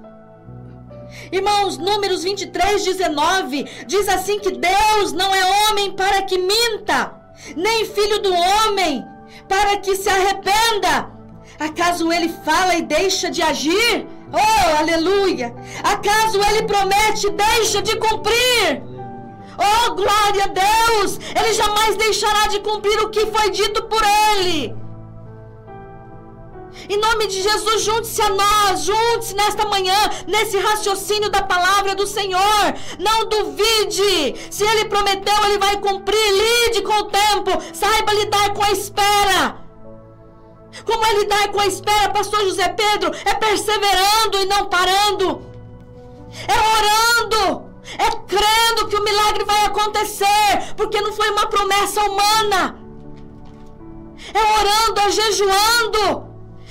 Irmãos, 1.33 1.77
Números 1.79 2.23
23, 2.23 2.85
19 2.85 3.65
diz 3.87 4.09
assim: 4.09 4.39
que 4.39 4.53
Deus 4.53 5.13
não 5.13 5.35
é 5.35 5.71
homem 5.71 5.93
para 5.93 6.23
que 6.23 6.39
minta, 6.39 7.13
nem 7.57 7.85
filho 7.85 8.21
do 8.21 8.33
homem 8.33 9.05
para 9.49 9.79
que 9.79 9.97
se 9.97 10.09
arrependa. 10.09 11.11
Acaso 11.59 12.13
ele 12.13 12.29
fala 12.29 12.77
e 12.77 12.83
deixa 12.83 13.31
de 13.31 13.43
agir? 13.43 14.07
Oh, 14.33 14.79
aleluia! 14.79 15.55
Acaso 15.83 16.41
ele 16.43 16.67
promete 16.67 17.31
deixa 17.31 17.81
de 17.83 17.97
cumprir? 17.97 18.83
Oh, 19.59 19.95
glória 19.95 20.45
a 20.45 20.49
Deus! 20.49 21.19
Ele 21.19 21.53
jamais 21.53 21.97
deixará 21.97 22.47
de 22.49 22.61
cumprir 22.61 22.99
o 23.01 23.11
que 23.11 23.27
foi 23.27 23.51
dito 23.51 23.83
por 23.85 24.03
ele. 24.33 24.77
Em 26.89 26.97
nome 26.97 27.27
de 27.27 27.43
Jesus, 27.43 27.83
junte-se 27.83 28.23
a 28.23 28.29
nós, 28.31 28.85
junte-se 28.85 29.35
nesta 29.35 29.67
manhã, 29.67 29.95
nesse 30.27 30.59
raciocínio 30.59 31.29
da 31.29 31.43
palavra 31.43 31.95
do 31.95 32.07
Senhor. 32.07 32.75
Não 32.99 33.29
duvide. 33.29 34.35
Se 34.51 34.65
ele 34.65 34.85
prometeu, 34.85 35.35
ele 35.45 35.59
vai 35.59 35.77
cumprir. 35.79 36.17
Lide 36.17 36.83
com 36.83 36.93
o 36.93 37.05
tempo. 37.05 37.63
Saiba 37.73 38.13
lidar 38.13 38.55
com 38.55 38.63
a 38.63 38.71
espera. 38.71 39.68
Como 40.85 41.05
é 41.05 41.15
lidar 41.15 41.49
com 41.49 41.61
a 41.61 41.67
espera, 41.67 42.11
pastor 42.11 42.41
José 42.41 42.69
Pedro? 42.69 43.11
É 43.25 43.35
perseverando 43.35 44.39
e 44.41 44.47
não 44.47 44.67
parando. 44.67 45.43
É 46.47 46.59
orando. 46.77 47.69
É 47.99 48.11
crendo 48.27 48.89
que 48.89 48.97
o 48.97 49.05
milagre 49.05 49.45
vai 49.45 49.65
acontecer. 49.65 50.75
Porque 50.77 51.01
não 51.01 51.13
foi 51.13 51.31
uma 51.31 51.47
promessa 51.47 52.03
humana. 52.03 52.79
É 54.35 54.43
orando, 54.43 55.01
é 55.01 55.11
jejuando. 55.11 56.29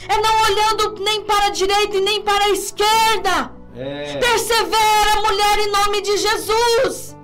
É 0.08 0.18
não 0.22 0.42
olhando 0.44 1.04
nem 1.04 1.24
para 1.24 1.48
a 1.48 1.50
direita 1.50 1.98
e 1.98 2.02
nem 2.02 2.22
para 2.22 2.46
a 2.46 2.50
esquerda. 2.50 3.52
É. 3.76 4.18
Persevera, 4.18 5.22
mulher, 5.26 5.60
em 5.60 5.72
nome 5.72 6.02
de 6.02 6.18
Jesus. 6.18 7.16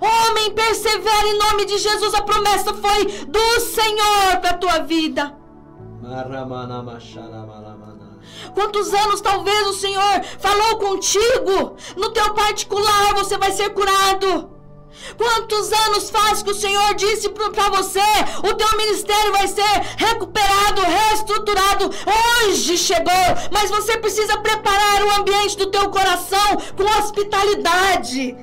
Homem, 0.00 0.50
persevera 0.52 1.28
em 1.28 1.38
nome 1.38 1.64
de 1.64 1.78
Jesus. 1.78 2.14
A 2.14 2.22
promessa 2.22 2.74
foi 2.74 3.04
do 3.26 3.60
Senhor 3.60 4.38
para 4.40 4.50
a 4.50 4.58
tua 4.58 4.78
vida. 4.80 5.41
Quantos 8.54 8.92
anos 8.92 9.20
talvez 9.20 9.66
o 9.66 9.72
Senhor 9.72 10.22
falou 10.38 10.76
contigo? 10.78 11.76
No 11.96 12.10
teu 12.10 12.34
particular 12.34 13.14
você 13.14 13.36
vai 13.36 13.52
ser 13.52 13.70
curado. 13.70 14.50
Quantos 15.16 15.72
anos 15.72 16.10
faz 16.10 16.42
que 16.42 16.50
o 16.50 16.54
Senhor 16.54 16.94
disse 16.94 17.28
para 17.30 17.70
você: 17.70 18.00
o 18.44 18.54
teu 18.54 18.76
ministério 18.76 19.32
vai 19.32 19.48
ser 19.48 19.62
recuperado, 19.96 20.82
reestruturado? 20.82 21.90
Hoje 22.44 22.76
chegou, 22.76 23.48
mas 23.50 23.70
você 23.70 23.96
precisa 23.98 24.38
preparar 24.38 25.02
o 25.04 25.20
ambiente 25.20 25.56
do 25.56 25.70
teu 25.70 25.88
coração 25.90 26.56
com 26.76 27.00
hospitalidade. 27.00 28.36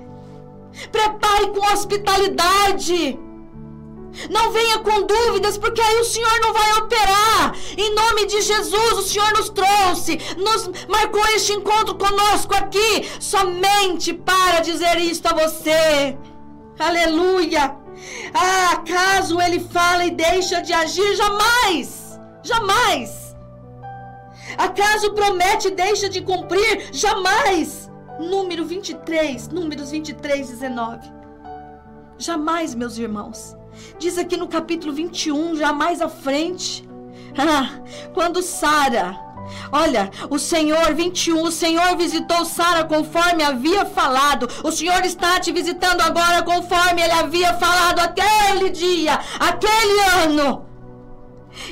Prepare 0.92 1.48
com 1.48 1.74
hospitalidade. 1.74 3.20
Não 4.30 4.52
venha 4.52 4.80
com 4.80 5.04
dúvidas, 5.04 5.58
porque 5.58 5.82
aí 5.82 6.00
o 6.00 6.06
Senhor 6.06 6.40
não 6.42 6.54
vai 6.54 6.74
operar. 6.74 7.56
Em 7.78 7.94
nome 7.94 8.26
de 8.26 8.42
Jesus, 8.42 8.94
o 8.94 9.02
Senhor 9.02 9.32
nos 9.34 9.50
trouxe, 9.50 10.20
nos 10.38 10.70
marcou 10.88 11.26
este 11.36 11.54
encontro 11.54 11.96
conosco 11.96 12.54
aqui, 12.56 13.10
somente 13.20 14.14
para 14.14 14.60
dizer 14.60 14.98
isto 15.00 15.28
a 15.28 15.34
você. 15.34 16.18
Aleluia! 16.80 17.76
Ah, 18.34 18.82
caso 18.86 19.40
ele 19.42 19.60
fala 19.60 20.06
e 20.06 20.12
deixa 20.12 20.62
de 20.62 20.74
agir, 20.74 21.16
jamais, 21.16 22.20
jamais. 22.44 23.36
Acaso 24.58 25.14
promete 25.14 25.68
e 25.68 25.72
deixa 25.72 26.10
de 26.10 26.22
cumprir, 26.22 26.90
jamais. 26.92 27.90
Número 28.20 28.66
23, 28.66 29.48
Números 29.50 29.92
23, 29.92 30.50
19. 30.50 31.12
Jamais, 32.18 32.76
meus 32.76 32.98
irmãos. 32.98 33.56
Diz 33.98 34.18
aqui 34.18 34.38
no 34.38 34.48
capítulo 34.48 34.94
21, 34.94 35.56
já 35.56 35.74
mais 35.74 36.02
à 36.02 36.10
frente. 36.10 36.88
Ah, 37.38 37.80
quando 38.14 38.42
Sara, 38.42 39.16
olha, 39.72 40.10
o 40.30 40.38
Senhor 40.40 40.94
21, 40.94 41.44
o 41.44 41.52
Senhor 41.52 41.96
visitou 41.96 42.44
Sara 42.44 42.84
conforme 42.84 43.44
havia 43.44 43.86
falado. 43.86 44.50
O 44.64 44.72
Senhor 44.72 45.06
está 45.06 45.40
te 45.40 45.52
visitando 45.52 46.02
agora 46.02 46.42
conforme 46.42 47.02
ele 47.02 47.14
havia 47.14 47.54
falado 47.54 48.00
aquele 48.00 48.72
dia, 48.72 49.20
aquele 49.40 50.00
ano 50.26 50.69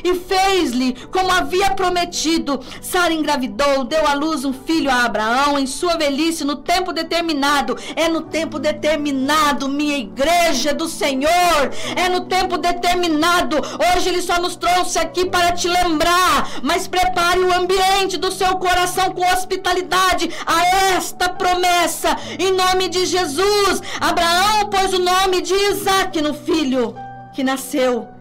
e 0.04 0.16
fez-lhe 0.16 0.94
como 1.12 1.32
havia 1.32 1.72
prometido. 1.72 2.60
Sara 2.82 3.14
engravidou, 3.14 3.84
deu 3.84 4.08
à 4.08 4.14
luz 4.14 4.46
um 4.46 4.54
filho 4.54 4.90
a 4.90 5.06
Abraão 5.06 5.58
em 5.58 5.66
sua 5.66 5.98
velhice, 5.98 6.44
no 6.44 6.56
tempo 6.56 6.94
determinado. 6.94 7.78
É 7.96 8.08
no 8.08 8.22
tempo 8.22 8.60
determinado, 8.60 9.70
minha 9.70 9.98
igreja 9.98 10.74
do 10.74 10.88
Senhor. 10.88 11.72
É 11.96 12.10
no 12.10 12.22
tempo 12.22 12.58
determinado. 12.58 13.58
Hoje 13.58 14.10
ele 14.10 14.22
só 14.22 14.40
nos 14.40 14.56
trouxe 14.56 15.00
aqui 15.00 15.26
para 15.26 15.52
te 15.52 15.68
lembrar, 15.68 16.60
mas 16.64 16.88
prepare 16.88 17.40
o 17.40 17.54
ambiente 17.54 18.18
do 18.18 18.32
seu 18.32 18.58
coração 18.58 19.12
com 19.12 19.22
hospitalidade 19.34 20.30
a 20.46 20.96
esta 20.96 21.30
promessa. 21.30 22.16
Em 22.40 22.52
nome 22.52 22.90
de 22.90 23.06
Jesus, 23.06 23.82
Abraão 24.00 24.70
pôs 24.70 24.94
o 24.94 25.00
nome 25.00 25.42
de 25.42 25.54
Isaac 25.54 26.22
no 26.22 26.34
filho 26.34 26.96
que 27.34 27.44
nasceu 27.44 28.17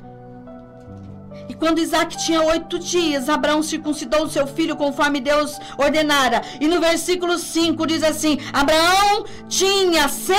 quando 1.58 1.78
Isaac 1.78 2.16
tinha 2.18 2.42
oito 2.42 2.78
dias, 2.78 3.28
Abraão 3.28 3.62
circuncidou 3.62 4.28
seu 4.28 4.46
filho 4.46 4.76
conforme 4.76 5.20
Deus 5.20 5.58
ordenara. 5.78 6.42
E 6.60 6.68
no 6.68 6.80
versículo 6.80 7.38
5 7.38 7.86
diz 7.86 8.02
assim: 8.02 8.38
Abraão 8.52 9.24
tinha 9.48 10.08
100 10.08 10.36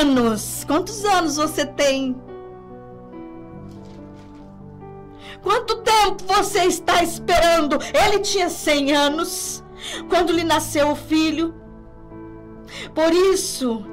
anos. 0.00 0.64
Quantos 0.66 1.04
anos 1.04 1.36
você 1.36 1.64
tem? 1.64 2.16
Quanto 5.42 5.76
tempo 5.76 6.24
você 6.26 6.64
está 6.64 7.02
esperando? 7.02 7.78
Ele 7.94 8.18
tinha 8.18 8.50
100 8.50 8.92
anos 8.92 9.64
quando 10.08 10.32
lhe 10.32 10.44
nasceu 10.44 10.90
o 10.90 10.96
filho. 10.96 11.54
Por 12.94 13.12
isso, 13.14 13.86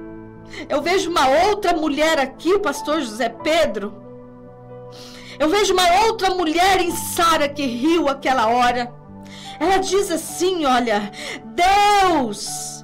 eu 0.68 0.82
vejo 0.82 1.10
uma 1.10 1.28
outra 1.48 1.74
mulher 1.74 2.20
aqui, 2.20 2.54
o 2.54 2.60
pastor 2.60 3.00
José 3.00 3.30
Pedro 3.30 4.05
eu 5.40 5.50
vejo 5.50 5.74
uma 5.74 6.06
outra 6.06 6.32
mulher 6.32 6.80
em 6.82 6.92
Sara 6.92 7.48
que 7.48 7.66
riu 7.66 8.08
aquela 8.08 8.48
hora. 8.48 8.94
Ela 9.60 9.78
diz 9.78 10.12
assim: 10.12 10.66
Olha, 10.66 11.12
Deus 11.44 12.76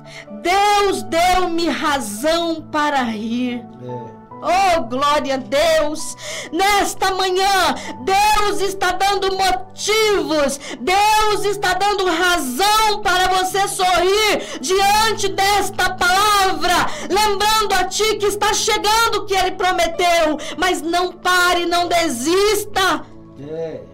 Deus 0.42 1.04
deu-me 1.04 1.70
razão 1.70 2.62
para 2.62 3.04
rir. 3.04 3.64
É. 3.84 4.21
Oh, 4.42 4.82
glória 4.82 5.36
a 5.36 5.38
Deus! 5.38 6.18
Nesta 6.52 7.12
manhã, 7.14 7.76
Deus 8.04 8.62
está 8.62 8.92
dando 8.92 9.36
motivos, 9.36 10.60
Deus 10.80 11.46
está 11.46 11.74
dando 11.74 12.06
razão 12.06 13.02
para 13.04 13.28
você 13.28 13.68
sorrir 13.68 14.60
diante 14.60 15.28
desta 15.30 15.92
palavra, 15.92 16.88
lembrando 17.10 17.74
a 17.74 17.84
ti 17.84 18.16
que 18.16 18.26
está 18.26 18.54
chegando 18.54 19.20
o 19.20 19.26
que 19.26 19.36
ele 19.36 19.52
prometeu, 19.52 20.38
mas 20.58 20.82
não 20.82 21.12
pare, 21.12 21.66
não 21.66 21.88
desista. 21.88 23.06
É. 23.50 23.91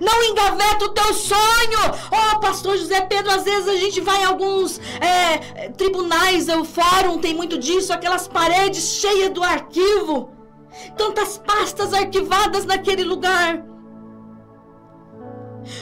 Não 0.00 0.22
engaveta 0.24 0.84
o 0.86 0.88
teu 0.90 1.14
sonho. 1.14 1.78
Oh, 2.10 2.38
pastor 2.40 2.76
José 2.76 3.00
Pedro, 3.02 3.32
às 3.32 3.44
vezes 3.44 3.68
a 3.68 3.76
gente 3.76 4.00
vai 4.00 4.22
em 4.22 4.24
alguns 4.24 4.80
é, 5.00 5.68
tribunais, 5.70 6.48
o 6.48 6.64
fórum 6.64 7.18
tem 7.18 7.34
muito 7.34 7.58
disso, 7.58 7.92
aquelas 7.92 8.26
paredes 8.26 8.96
cheias 9.00 9.30
do 9.30 9.42
arquivo. 9.42 10.30
Tantas 10.96 11.38
pastas 11.38 11.92
arquivadas 11.92 12.64
naquele 12.64 13.04
lugar. 13.04 13.62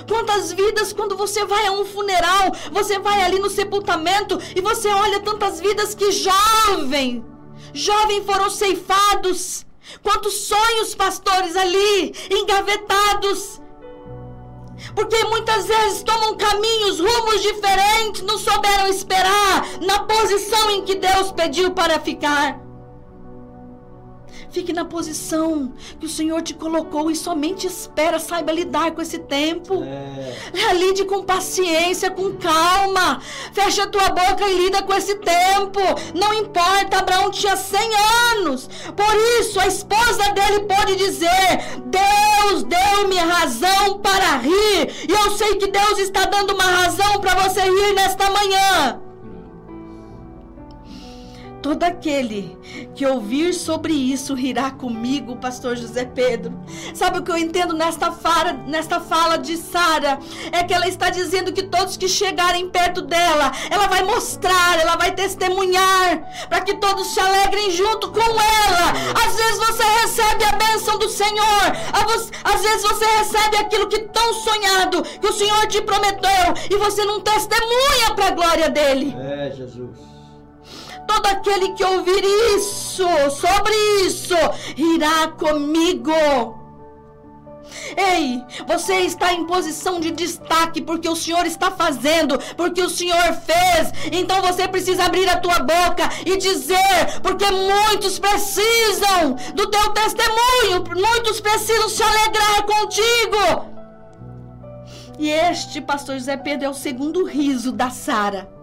Quantas 0.09 0.52
vidas 0.52 0.92
quando 0.92 1.16
você 1.16 1.44
vai 1.44 1.66
a 1.66 1.73
um 1.73 1.85
funeral, 1.85 2.52
você 2.71 2.99
vai 2.99 3.23
ali 3.23 3.38
no 3.38 3.50
sepultamento 3.50 4.38
e 4.54 4.61
você 4.61 4.88
olha 4.88 5.21
tantas 5.21 5.61
vidas 5.61 5.94
que 5.94 6.12
jovem, 6.12 7.25
jovem 7.73 8.25
foram 8.25 8.49
ceifados. 8.50 9.66
Quantos 10.02 10.35
sonhos, 10.35 10.94
pastores, 10.94 11.56
ali 11.56 12.14
engavetados. 12.30 13.62
Porque 14.95 15.25
muitas 15.25 15.67
vezes 15.67 16.03
tomam 16.03 16.37
caminhos, 16.37 17.01
rumos 17.01 17.43
diferentes, 17.43 18.23
não 18.23 18.39
souberam 18.39 18.89
esperar 18.89 19.81
na 19.81 20.01
posição 20.01 20.71
em 20.71 20.85
que 20.85 20.95
Deus 20.95 21.33
pediu 21.33 21.71
para 21.73 21.99
ficar. 21.99 22.62
Fique 24.52 24.71
na 24.71 24.85
posição 24.85 25.73
que 25.99 26.04
o 26.04 26.09
Senhor 26.11 26.42
te 26.42 26.52
colocou 26.52 27.11
e 27.11 27.16
somente 27.16 27.66
espera, 27.66 28.18
saiba 28.18 28.52
lidar 28.52 28.90
com 28.90 29.00
esse 29.00 29.18
tempo. 29.18 29.82
É. 29.82 30.75
Lide 30.75 31.06
com 31.06 31.23
paciência, 31.23 32.11
com 32.11 32.35
calma. 32.35 33.23
Fecha 33.54 33.85
a 33.85 33.87
tua 33.87 34.11
boca 34.11 34.47
e 34.47 34.54
lida 34.59 34.82
com 34.82 34.92
esse 34.94 35.14
tempo. 35.14 35.80
Não 36.14 36.35
importa, 36.35 36.99
Abraão 36.99 37.30
tinha 37.30 37.56
100 37.56 37.80
anos. 38.37 38.68
Por 38.94 39.40
isso, 39.40 39.59
a 39.59 39.66
esposa 39.66 40.30
dele 40.32 40.61
pode 40.61 40.97
dizer: 40.97 41.30
Deus 41.87 42.62
deu-me 42.64 43.16
razão 43.16 44.00
para 44.00 44.37
rir. 44.37 45.06
E 45.09 45.12
eu 45.12 45.30
sei 45.30 45.56
que 45.56 45.68
Deus 45.68 45.99
está 45.99 46.26
dando 46.26 46.52
uma 46.52 46.64
razão 46.64 47.21
para 47.21 47.35
você 47.37 47.62
rir 47.62 47.94
nesta 47.94 48.28
manhã. 48.30 49.00
Todo 51.62 51.85
aquele 51.85 52.59
que 52.97 53.07
ouvir 53.07 53.54
sobre 53.54 53.92
isso 53.92 54.35
rirá 54.35 54.73
comigo, 54.73 55.37
pastor 55.37 55.76
José 55.76 56.04
Pedro. 56.04 56.52
Sabe 56.92 57.21
o 57.21 57.23
que 57.23 57.31
eu 57.31 57.38
entendo 57.38 57.73
nesta 57.73 58.11
fala, 58.11 58.52
nesta 58.52 58.99
fala 58.99 59.38
de 59.38 59.57
Sara? 59.57 60.19
É 60.50 60.64
que 60.64 60.75
ela 60.75 60.88
está 60.88 61.09
dizendo 61.09 61.52
que 61.52 61.62
todos 61.62 61.97
que 61.97 62.09
chegarem 62.09 62.69
perto 62.69 63.00
dela, 63.00 63.52
ela 63.71 63.87
vai 63.87 64.02
mostrar, 64.02 64.81
ela 64.81 64.97
vai 64.97 65.14
testemunhar, 65.14 66.49
para 66.49 66.62
que 66.62 66.75
todos 66.78 67.14
se 67.14 67.21
alegrem 67.21 67.71
junto 67.71 68.11
com 68.11 68.21
ela. 68.21 68.92
Às 69.25 69.37
vezes 69.37 69.59
você 69.59 69.85
recebe 70.02 70.45
a 70.45 70.52
bênção 70.57 70.99
do 70.99 71.09
Senhor, 71.09 71.62
às 72.42 72.61
vezes 72.61 72.83
você 72.83 73.04
recebe 73.04 73.57
aquilo 73.59 73.87
que 73.87 74.00
tão 74.00 74.35
sonhado 74.35 75.02
que 75.02 75.28
o 75.28 75.33
Senhor 75.33 75.64
te 75.69 75.81
prometeu 75.81 76.54
e 76.71 76.76
você 76.76 77.04
não 77.04 77.21
testemunha 77.21 78.14
para 78.16 78.26
a 78.26 78.31
glória 78.33 78.69
dele. 78.69 79.14
É, 79.16 79.52
Jesus. 79.52 80.12
Todo 81.06 81.26
aquele 81.26 81.73
que 81.73 81.85
ouvir 81.85 82.25
isso, 82.56 83.06
sobre 83.30 83.75
isso, 84.06 84.35
irá 84.76 85.28
comigo. 85.28 86.62
Ei, 87.97 88.43
você 88.67 89.00
está 89.00 89.32
em 89.32 89.47
posição 89.47 90.00
de 90.00 90.10
destaque 90.10 90.80
porque 90.80 91.08
o 91.08 91.17
Senhor 91.17 91.45
está 91.47 91.71
fazendo, 91.71 92.38
porque 92.56 92.82
o 92.82 92.88
Senhor 92.88 93.32
fez. 93.34 93.93
Então 94.12 94.41
você 94.41 94.69
precisa 94.69 95.04
abrir 95.04 95.28
a 95.28 95.38
tua 95.38 95.58
boca 95.60 96.08
e 96.25 96.36
dizer, 96.36 97.21
porque 97.23 97.47
muitos 97.50 98.19
precisam 98.19 99.36
do 99.54 99.67
teu 99.69 99.91
testemunho, 99.91 100.84
muitos 100.95 101.41
precisam 101.41 101.88
se 101.88 102.02
alegrar 102.02 102.65
contigo. 102.65 103.73
E 105.19 105.30
este, 105.30 105.80
pastor 105.80 106.19
José 106.19 106.36
Pedro, 106.36 106.67
é 106.67 106.71
o 106.71 106.75
segundo 106.75 107.25
riso 107.25 107.73
da 107.73 107.91
Sara. 107.91 108.62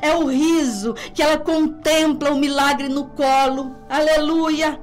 É 0.00 0.14
o 0.14 0.26
riso 0.26 0.94
que 1.14 1.22
ela 1.22 1.38
contempla 1.38 2.30
o 2.30 2.36
milagre 2.36 2.88
no 2.88 3.06
colo. 3.06 3.76
Aleluia. 3.88 4.80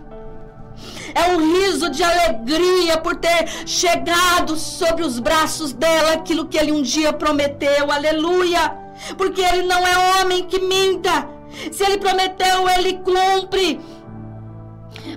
É 1.13 1.31
um 1.31 1.53
riso 1.53 1.89
de 1.89 2.03
alegria 2.03 2.97
por 2.97 3.15
ter 3.15 3.47
chegado 3.65 4.57
sobre 4.57 5.03
os 5.03 5.19
braços 5.19 5.71
dela 5.71 6.13
aquilo 6.13 6.47
que 6.47 6.57
ele 6.57 6.71
um 6.71 6.81
dia 6.81 7.13
prometeu. 7.13 7.91
Aleluia. 7.91 8.73
Porque 9.17 9.41
ele 9.41 9.63
não 9.63 9.85
é 9.85 10.21
homem 10.21 10.43
que 10.43 10.59
minta. 10.59 11.27
Se 11.71 11.83
ele 11.83 11.97
prometeu, 11.97 12.67
ele 12.69 12.93
cumpre. 12.99 13.79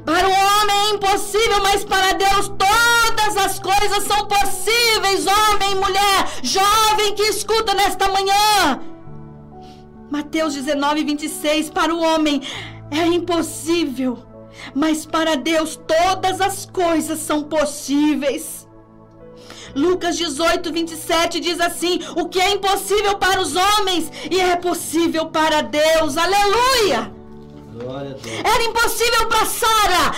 Para 0.04 0.28
o 0.28 0.30
homem 0.30 0.76
é 0.76 0.94
impossível, 0.94 1.62
mas 1.62 1.84
para 1.84 2.12
Deus 2.12 2.48
todas 2.48 3.36
as 3.36 3.58
coisas 3.58 4.04
são 4.04 4.26
possíveis, 4.26 5.26
homem 5.26 5.74
mulher, 5.76 6.28
jovem 6.42 7.14
que 7.14 7.22
escuta 7.22 7.74
nesta 7.74 8.08
manhã. 8.08 8.80
Mateus 10.10 10.54
19, 10.54 11.04
26. 11.04 11.70
Para 11.70 11.94
o 11.94 12.00
homem 12.00 12.42
é 12.90 13.06
impossível, 13.06 14.18
mas 14.74 15.04
para 15.04 15.36
Deus 15.36 15.76
todas 15.76 16.40
as 16.40 16.66
coisas 16.66 17.18
são 17.18 17.42
possíveis. 17.42 18.66
Lucas 19.74 20.16
18, 20.16 20.72
27 20.72 21.40
diz 21.40 21.60
assim: 21.60 22.00
O 22.16 22.28
que 22.28 22.40
é 22.40 22.52
impossível 22.52 23.16
para 23.18 23.40
os 23.40 23.54
homens 23.54 24.10
e 24.30 24.40
é 24.40 24.56
possível 24.56 25.26
para 25.26 25.60
Deus. 25.60 26.16
Aleluia! 26.16 27.12
Era 28.44 28.64
impossível 28.64 29.26
para 29.28 29.46
Sara, 29.46 30.12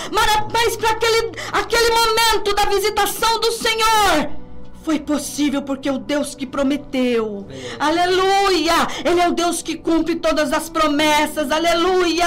mas 0.51 0.75
para 0.77 0.91
aquele, 0.91 1.31
aquele 1.51 1.93
momento 1.93 2.55
da 2.55 2.65
visitação 2.65 3.39
do 3.39 3.51
Senhor, 3.51 4.40
foi 4.83 4.99
possível 4.99 5.61
porque 5.61 5.89
o 5.89 5.99
Deus 5.99 6.33
que 6.33 6.45
prometeu. 6.45 7.47
Aleluia! 7.79 8.73
Ele 9.05 9.21
é 9.21 9.27
o 9.27 9.33
Deus 9.33 9.61
que 9.61 9.77
cumpre 9.77 10.15
todas 10.15 10.51
as 10.51 10.69
promessas. 10.69 11.51
Aleluia! 11.51 12.25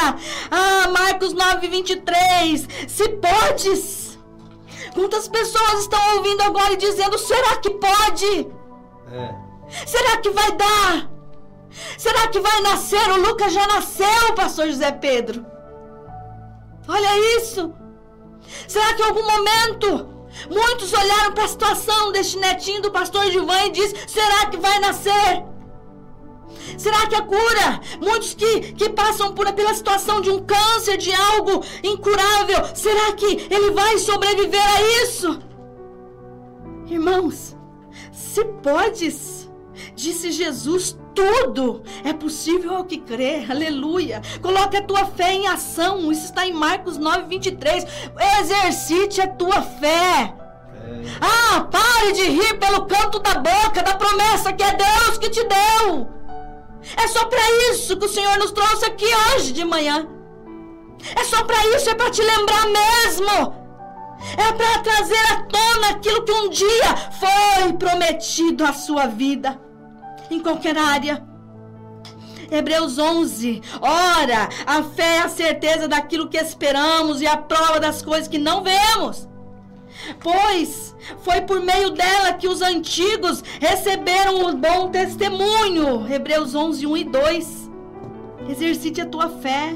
Ah, 0.50 0.88
Marcos 0.88 1.32
9, 1.32 1.68
23. 1.68 2.68
Se 2.86 3.08
podes. 3.08 4.18
Quantas 4.94 5.26
pessoas 5.26 5.80
estão 5.80 6.16
ouvindo 6.16 6.42
agora 6.42 6.72
e 6.72 6.76
dizendo: 6.76 7.18
será 7.18 7.56
que 7.56 7.70
pode? 7.70 8.48
É. 9.12 9.34
Será 9.86 10.18
que 10.18 10.30
vai 10.30 10.52
dar? 10.52 11.10
Será 11.98 12.28
que 12.28 12.38
vai 12.38 12.60
nascer? 12.60 13.10
O 13.10 13.16
Lucas 13.16 13.52
já 13.52 13.66
nasceu, 13.66 14.32
pastor 14.36 14.66
José 14.66 14.92
Pedro. 14.92 15.44
Olha 16.86 17.38
isso. 17.38 17.72
Será 18.68 18.94
que 18.94 19.02
em 19.02 19.06
algum 19.06 19.26
momento 19.26 20.13
Muitos 20.50 20.92
olharam 20.92 21.32
para 21.32 21.44
a 21.44 21.48
situação 21.48 22.12
deste 22.12 22.38
netinho 22.38 22.82
do 22.82 22.90
pastor 22.90 23.30
Gilvan 23.30 23.66
e 23.66 23.70
disse: 23.70 23.94
será 24.06 24.46
que 24.46 24.56
vai 24.56 24.78
nascer? 24.80 25.44
Será 26.78 27.06
que 27.06 27.14
a 27.14 27.22
cura? 27.22 27.80
Muitos 28.00 28.34
que, 28.34 28.72
que 28.72 28.88
passam 28.90 29.34
por, 29.34 29.52
pela 29.52 29.74
situação 29.74 30.20
de 30.20 30.30
um 30.30 30.44
câncer, 30.44 30.96
de 30.96 31.12
algo 31.12 31.64
incurável, 31.82 32.74
será 32.74 33.12
que 33.12 33.46
ele 33.50 33.70
vai 33.70 33.98
sobreviver 33.98 34.60
a 34.60 34.82
isso? 35.02 35.38
Irmãos, 36.86 37.56
se 38.12 38.44
podes, 38.44 39.33
disse 39.94 40.32
Jesus, 40.32 40.96
tudo 41.14 41.82
é 42.04 42.12
possível 42.12 42.74
ao 42.74 42.84
que 42.84 42.98
crê. 42.98 43.46
Aleluia. 43.48 44.20
Coloque 44.42 44.76
a 44.76 44.82
tua 44.82 45.06
fé 45.06 45.32
em 45.32 45.46
ação. 45.46 46.10
Isso 46.10 46.26
está 46.26 46.46
em 46.46 46.52
Marcos 46.52 46.98
9, 46.98 47.28
23. 47.28 47.86
Exercite 48.40 49.20
a 49.20 49.28
tua 49.28 49.62
fé. 49.62 50.34
É. 50.34 51.04
Ah, 51.20 51.60
pare 51.62 52.12
de 52.12 52.24
rir 52.24 52.58
pelo 52.58 52.86
canto 52.86 53.18
da 53.20 53.34
boca 53.34 53.82
da 53.82 53.94
promessa 53.94 54.52
que 54.52 54.62
é 54.62 54.74
Deus 54.74 55.18
que 55.18 55.30
te 55.30 55.42
deu. 55.44 56.08
É 56.96 57.08
só 57.08 57.24
para 57.26 57.40
isso 57.70 57.96
que 57.96 58.04
o 58.04 58.08
Senhor 58.08 58.36
nos 58.38 58.50
trouxe 58.50 58.84
aqui 58.84 59.06
hoje 59.06 59.52
de 59.52 59.64
manhã. 59.64 60.06
É 61.16 61.24
só 61.24 61.42
para 61.44 61.66
isso, 61.68 61.88
é 61.88 61.94
para 61.94 62.10
te 62.10 62.22
lembrar 62.22 62.66
mesmo. 62.66 63.64
É 64.36 64.52
para 64.52 64.78
trazer 64.80 65.32
à 65.32 65.42
tona 65.42 65.88
aquilo 65.90 66.24
que 66.24 66.32
um 66.32 66.48
dia 66.48 66.96
foi 67.18 67.72
prometido 67.74 68.64
à 68.64 68.72
sua 68.72 69.06
vida 69.06 69.60
em 70.30 70.40
qualquer 70.40 70.76
área. 70.76 71.24
Hebreus 72.50 72.98
11. 72.98 73.62
Ora, 73.80 74.48
a 74.66 74.82
fé 74.82 75.16
é 75.16 75.22
a 75.22 75.28
certeza 75.28 75.88
daquilo 75.88 76.28
que 76.28 76.36
esperamos 76.36 77.20
e 77.20 77.26
a 77.26 77.36
prova 77.36 77.80
das 77.80 78.02
coisas 78.02 78.28
que 78.28 78.38
não 78.38 78.62
vemos. 78.62 79.28
Pois 80.20 80.94
foi 81.22 81.40
por 81.42 81.60
meio 81.60 81.90
dela 81.90 82.34
que 82.34 82.48
os 82.48 82.62
antigos 82.62 83.42
receberam 83.60 84.46
o 84.46 84.56
bom 84.56 84.90
testemunho. 84.90 86.06
Hebreus 86.10 86.54
11, 86.54 86.86
1 86.86 86.96
e 86.96 87.04
2. 87.04 87.70
Exercite 88.48 89.00
a 89.00 89.06
tua 89.06 89.28
fé. 89.28 89.74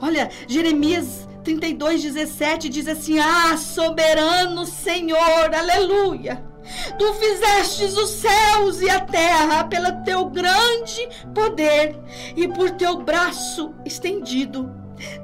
Olha, 0.00 0.30
Jeremias 0.46 1.28
32, 1.42 2.02
17 2.02 2.68
diz 2.68 2.86
assim: 2.86 3.18
Ah, 3.18 3.56
soberano 3.56 4.64
Senhor, 4.64 5.54
aleluia. 5.54 6.51
Tu 6.98 7.14
fizestes 7.14 7.96
os 7.96 8.10
céus 8.10 8.80
e 8.80 8.88
a 8.88 9.00
terra 9.00 9.64
pelo 9.64 10.04
teu 10.04 10.26
grande 10.26 11.08
poder 11.34 11.98
e 12.36 12.46
por 12.48 12.70
teu 12.72 13.02
braço 13.02 13.74
estendido. 13.84 14.72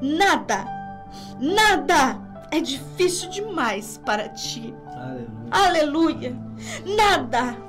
Nada, 0.02 0.64
nada 1.38 2.20
é 2.50 2.60
difícil 2.60 3.30
demais 3.30 4.00
para 4.04 4.28
ti. 4.28 4.74
Aleluia. 4.96 5.28
Aleluia. 5.50 6.36
Nada. 6.84 7.68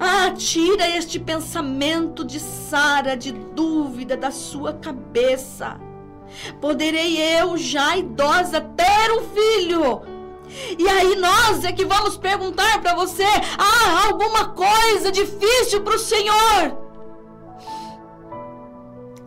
Ah, 0.00 0.30
tira 0.34 0.88
este 0.96 1.20
pensamento 1.20 2.24
de 2.24 2.40
Sara, 2.40 3.16
de 3.16 3.32
dúvida 3.32 4.16
da 4.16 4.30
sua 4.30 4.72
cabeça. 4.72 5.78
Poderei 6.60 7.18
eu, 7.38 7.56
já 7.56 7.96
idosa, 7.96 8.60
ter 8.60 9.12
um 9.12 9.22
filho? 9.34 10.17
E 10.78 10.88
aí 10.88 11.16
nós 11.16 11.64
é 11.64 11.72
que 11.72 11.84
vamos 11.84 12.16
perguntar 12.16 12.80
para 12.80 12.94
você: 12.94 13.24
ah, 13.58 14.06
alguma 14.06 14.50
coisa 14.50 15.12
difícil 15.12 15.82
para 15.82 15.96
o 15.96 15.98
Senhor? 15.98 16.78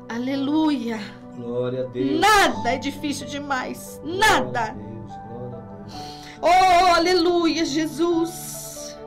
Aleluia. 0.10 1.00
Glória 1.36 1.84
a 1.84 1.88
Deus. 1.88 2.20
Nada 2.20 2.74
é 2.74 2.78
difícil 2.78 3.26
demais. 3.28 4.02
Nada. 4.04 4.76
Deus, 4.76 5.12
oh, 6.42 6.96
aleluia, 6.96 7.66
Jesus. 7.66 8.98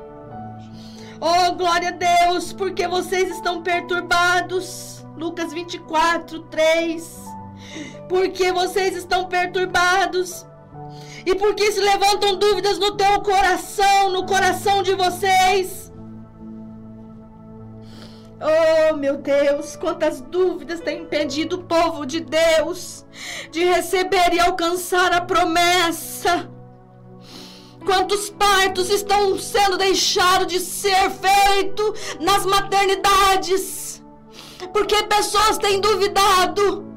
Oh, 1.20 1.53
glória 1.55 1.88
a 1.88 1.92
Deus, 1.92 2.53
porque 2.53 2.88
vocês 2.88 3.31
estão 3.31 3.62
perturbados. 3.62 5.05
Lucas 5.16 5.53
24, 5.53 6.40
3. 6.40 7.24
Porque 8.09 8.53
vocês 8.53 8.96
estão 8.96 9.27
perturbados 9.27 10.46
e 11.27 11.35
porque 11.35 11.73
se 11.73 11.81
levantam 11.81 12.37
dúvidas 12.37 12.79
no 12.79 12.97
teu 12.97 13.21
coração, 13.21 14.11
no 14.11 14.27
coração 14.27 14.83
de 14.83 14.95
vocês. 14.95 15.93
Oh, 18.41 18.97
meu 18.97 19.17
Deus, 19.17 19.75
quantas 19.77 20.21
dúvidas 20.21 20.81
tem 20.81 21.03
impedido 21.03 21.57
o 21.57 21.65
povo 21.65 22.05
de 22.05 22.21
Deus 22.21 23.07
de 23.51 23.65
receber 23.65 24.35
e 24.35 24.41
alcançar 24.41 25.13
a 25.13 25.21
promessa. 25.21 26.51
Quantos 27.87 28.31
partos 28.31 28.91
estão 28.91 29.39
sendo 29.39 29.79
deixados 29.79 30.47
de 30.47 30.61
ser 30.61 31.11
feitos 31.11 32.17
nas 32.21 32.45
maternidades? 32.45 34.03
Porque 34.73 35.03
pessoas 35.05 35.59
têm 35.59 35.81
duvidado 35.81 36.94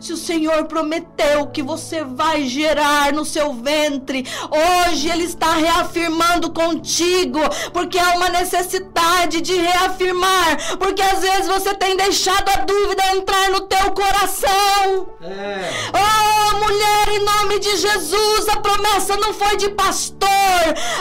se 0.00 0.14
o 0.14 0.16
Senhor 0.16 0.64
prometeu 0.64 1.46
que 1.48 1.62
você 1.62 2.02
vai 2.02 2.44
gerar 2.44 3.12
no 3.12 3.24
seu 3.24 3.52
ventre, 3.52 4.26
hoje 4.50 5.10
Ele 5.10 5.24
está 5.24 5.52
reafirmando 5.52 6.50
contigo, 6.50 7.38
porque 7.72 7.98
há 7.98 8.14
uma 8.16 8.30
necessidade 8.30 9.42
de 9.42 9.54
reafirmar, 9.54 10.78
porque 10.78 11.02
às 11.02 11.20
vezes 11.20 11.46
você 11.46 11.74
tem 11.74 11.96
deixado 11.96 12.48
a 12.48 12.64
dúvida 12.64 13.14
entrar 13.14 13.50
no 13.50 13.60
teu 13.60 13.90
coração. 13.92 15.08
É. 15.22 15.70
Oh, 15.92 16.56
mulher, 16.64 17.08
em 17.10 17.24
nome 17.24 17.58
de 17.58 17.76
Jesus, 17.76 18.48
a 18.48 18.56
promessa 18.56 19.16
não 19.16 19.34
foi 19.34 19.56
de 19.58 19.68
pastor, 19.70 20.28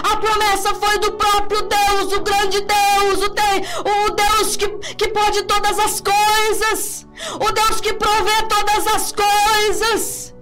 a 0.04 0.18
promessa 0.18 0.76
foi 0.76 1.00
do 1.00 1.14
próprio 1.14 1.62
Deus, 1.62 2.14
o 2.14 2.22
grande 2.22 2.62
Deus, 2.62 3.24
o, 3.24 3.30
de, 3.30 3.42
o 3.80 4.10
Deus 4.12 4.58
que, 4.58 4.68
que 4.96 5.08
pode 5.08 5.44
todas 5.44 5.80
as 5.80 6.02
coisas 6.02 7.08
o 7.40 7.52
Deus 7.52 7.82
que 7.82 7.94
provê 7.94 8.44
todas 8.48 8.88
as 8.96 9.12
coisas. 9.12 10.34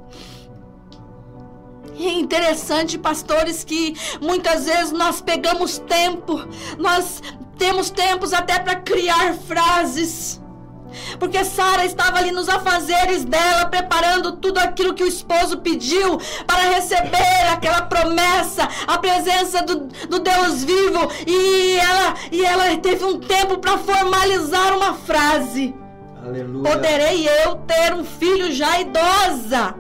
É 2.00 2.12
interessante, 2.12 2.98
pastores, 2.98 3.64
que 3.64 3.96
muitas 4.22 4.66
vezes 4.66 4.92
nós 4.92 5.20
pegamos 5.20 5.80
tempo, 5.80 6.40
nós 6.78 7.22
temos 7.58 7.90
tempos 7.90 8.34
até 8.34 8.60
para 8.60 8.76
criar 8.76 9.34
frases. 9.34 10.40
Porque 11.20 11.44
Sara 11.44 11.86
estava 11.86 12.18
ali 12.18 12.32
nos 12.32 12.48
afazeres 12.50 13.26
dela, 13.26 13.66
preparando 13.66 14.38
tudo 14.38 14.60
aquilo 14.60 14.94
que 14.94 15.04
o 15.04 15.08
esposo 15.08 15.58
pediu 15.58 16.20
para 16.46 16.70
receber 16.70 17.48
aquela 17.52 17.82
promessa, 17.82 18.68
a 18.86 18.98
presença 18.98 19.62
do, 19.64 19.88
do 20.08 20.20
Deus 20.20 20.64
vivo. 20.64 21.12
E 21.26 21.78
ela, 21.78 22.14
e 22.32 22.46
ela 22.46 22.78
teve 22.78 23.04
um 23.04 23.20
tempo 23.20 23.58
para 23.58 23.78
formalizar 23.78 24.76
uma 24.76 24.94
frase. 24.94 25.76
Aleluia. 26.28 26.74
Poderei 26.74 27.26
eu 27.46 27.56
ter 27.56 27.94
um 27.94 28.04
filho 28.04 28.52
já 28.52 28.82
idosa? 28.82 29.74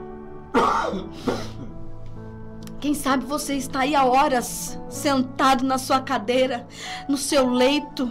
Quem 2.79 2.93
sabe 2.93 3.25
você 3.25 3.55
está 3.55 3.81
aí 3.81 3.93
há 3.93 4.05
horas, 4.05 4.79
sentado 4.87 5.65
na 5.65 5.77
sua 5.77 5.99
cadeira, 5.99 6.65
no 7.09 7.17
seu 7.17 7.49
leito, 7.49 8.09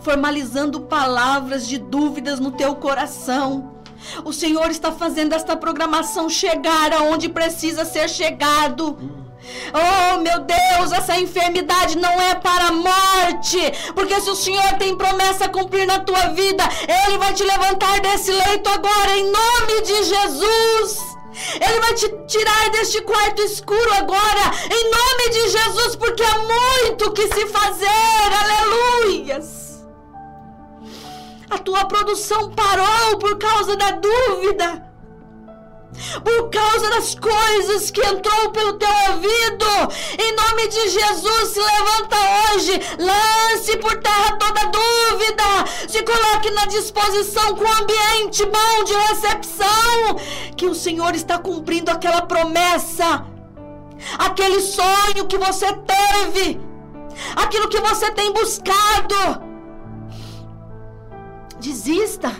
formalizando 0.00 0.80
palavras 0.80 1.68
de 1.68 1.78
dúvidas 1.78 2.40
no 2.40 2.50
teu 2.50 2.74
coração. 2.74 3.74
O 4.24 4.32
Senhor 4.32 4.68
está 4.70 4.90
fazendo 4.90 5.32
esta 5.32 5.56
programação 5.56 6.28
chegar 6.28 6.92
aonde 6.92 7.28
precisa 7.28 7.84
ser 7.84 8.08
chegado. 8.08 9.23
Oh, 9.72 10.18
meu 10.18 10.40
Deus, 10.40 10.92
essa 10.92 11.18
enfermidade 11.18 11.98
não 11.98 12.20
é 12.20 12.34
para 12.34 12.68
a 12.68 12.72
morte. 12.72 13.58
Porque 13.94 14.20
se 14.20 14.30
o 14.30 14.36
Senhor 14.36 14.74
tem 14.78 14.96
promessa 14.96 15.46
a 15.46 15.48
cumprir 15.48 15.86
na 15.86 15.98
tua 15.98 16.28
vida, 16.28 16.64
Ele 17.06 17.18
vai 17.18 17.32
te 17.32 17.42
levantar 17.42 18.00
desse 18.00 18.30
leito 18.30 18.68
agora, 18.70 19.16
em 19.16 19.24
nome 19.24 19.82
de 19.82 20.04
Jesus. 20.04 21.14
Ele 21.60 21.80
vai 21.80 21.94
te 21.94 22.08
tirar 22.26 22.70
deste 22.70 23.00
quarto 23.02 23.42
escuro 23.42 23.92
agora, 23.94 24.50
em 24.70 24.90
nome 24.90 25.30
de 25.30 25.48
Jesus, 25.48 25.96
porque 25.96 26.22
há 26.22 26.38
muito 26.38 27.12
que 27.12 27.22
se 27.22 27.46
fazer. 27.46 27.88
Aleluias. 28.42 29.84
A 31.50 31.58
tua 31.58 31.84
produção 31.84 32.50
parou 32.50 33.18
por 33.18 33.36
causa 33.38 33.76
da 33.76 33.90
dúvida 33.90 34.83
por 36.22 36.50
causa 36.50 36.90
das 36.90 37.14
coisas 37.14 37.90
que 37.90 38.00
entrou 38.00 38.50
pelo 38.50 38.74
teu 38.74 38.88
ouvido. 39.10 39.66
Em 40.18 40.34
nome 40.34 40.68
de 40.68 40.88
Jesus, 40.88 41.48
se 41.48 41.60
levanta 41.60 42.16
hoje, 42.52 42.80
lance 42.98 43.76
por 43.78 43.96
terra 44.00 44.36
toda 44.36 44.66
dúvida, 44.66 45.44
se 45.88 46.02
coloque 46.02 46.50
na 46.50 46.66
disposição 46.66 47.54
com 47.54 47.82
ambiente 47.82 48.44
bom 48.44 48.84
de 48.84 48.94
recepção, 49.08 50.16
que 50.56 50.66
o 50.66 50.74
Senhor 50.74 51.14
está 51.14 51.38
cumprindo 51.38 51.90
aquela 51.90 52.22
promessa, 52.22 53.24
aquele 54.18 54.60
sonho 54.60 55.26
que 55.28 55.38
você 55.38 55.72
teve, 55.72 56.60
aquilo 57.36 57.68
que 57.68 57.80
você 57.80 58.10
tem 58.10 58.32
buscado. 58.32 59.54
Desista. 61.60 62.32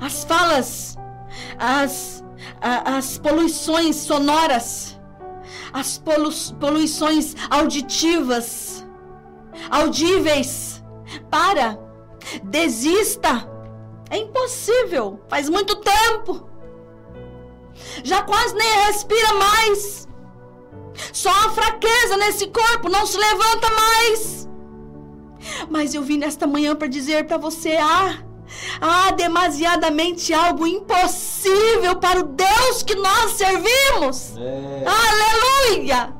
As 0.00 0.24
falas, 0.24 0.96
as 1.58 2.24
as 2.60 3.18
poluições 3.18 3.96
sonoras, 3.96 5.00
as 5.72 5.98
polu 5.98 6.30
poluições 6.58 7.34
auditivas, 7.50 8.86
audíveis. 9.70 10.82
Para, 11.30 11.78
desista. 12.44 13.48
É 14.10 14.18
impossível. 14.18 15.20
Faz 15.28 15.48
muito 15.48 15.76
tempo. 15.76 16.48
Já 18.02 18.22
quase 18.22 18.54
nem 18.54 18.86
respira 18.86 19.32
mais. 19.34 20.08
Só 21.12 21.30
a 21.30 21.50
fraqueza 21.50 22.16
nesse 22.16 22.48
corpo 22.48 22.88
não 22.88 23.06
se 23.06 23.16
levanta 23.16 23.68
mais. 23.70 24.48
Mas 25.68 25.94
eu 25.94 26.02
vim 26.02 26.18
nesta 26.18 26.46
manhã 26.46 26.74
para 26.74 26.88
dizer 26.88 27.24
para 27.26 27.38
você: 27.38 27.76
ah, 27.76 28.22
Há 28.80 29.10
demasiadamente 29.12 30.32
algo 30.32 30.66
impossível 30.66 31.96
para 31.96 32.20
o 32.20 32.24
Deus 32.24 32.82
que 32.82 32.94
nós 32.94 33.32
servimos. 33.32 34.36
É. 34.36 34.84
Aleluia! 34.86 36.14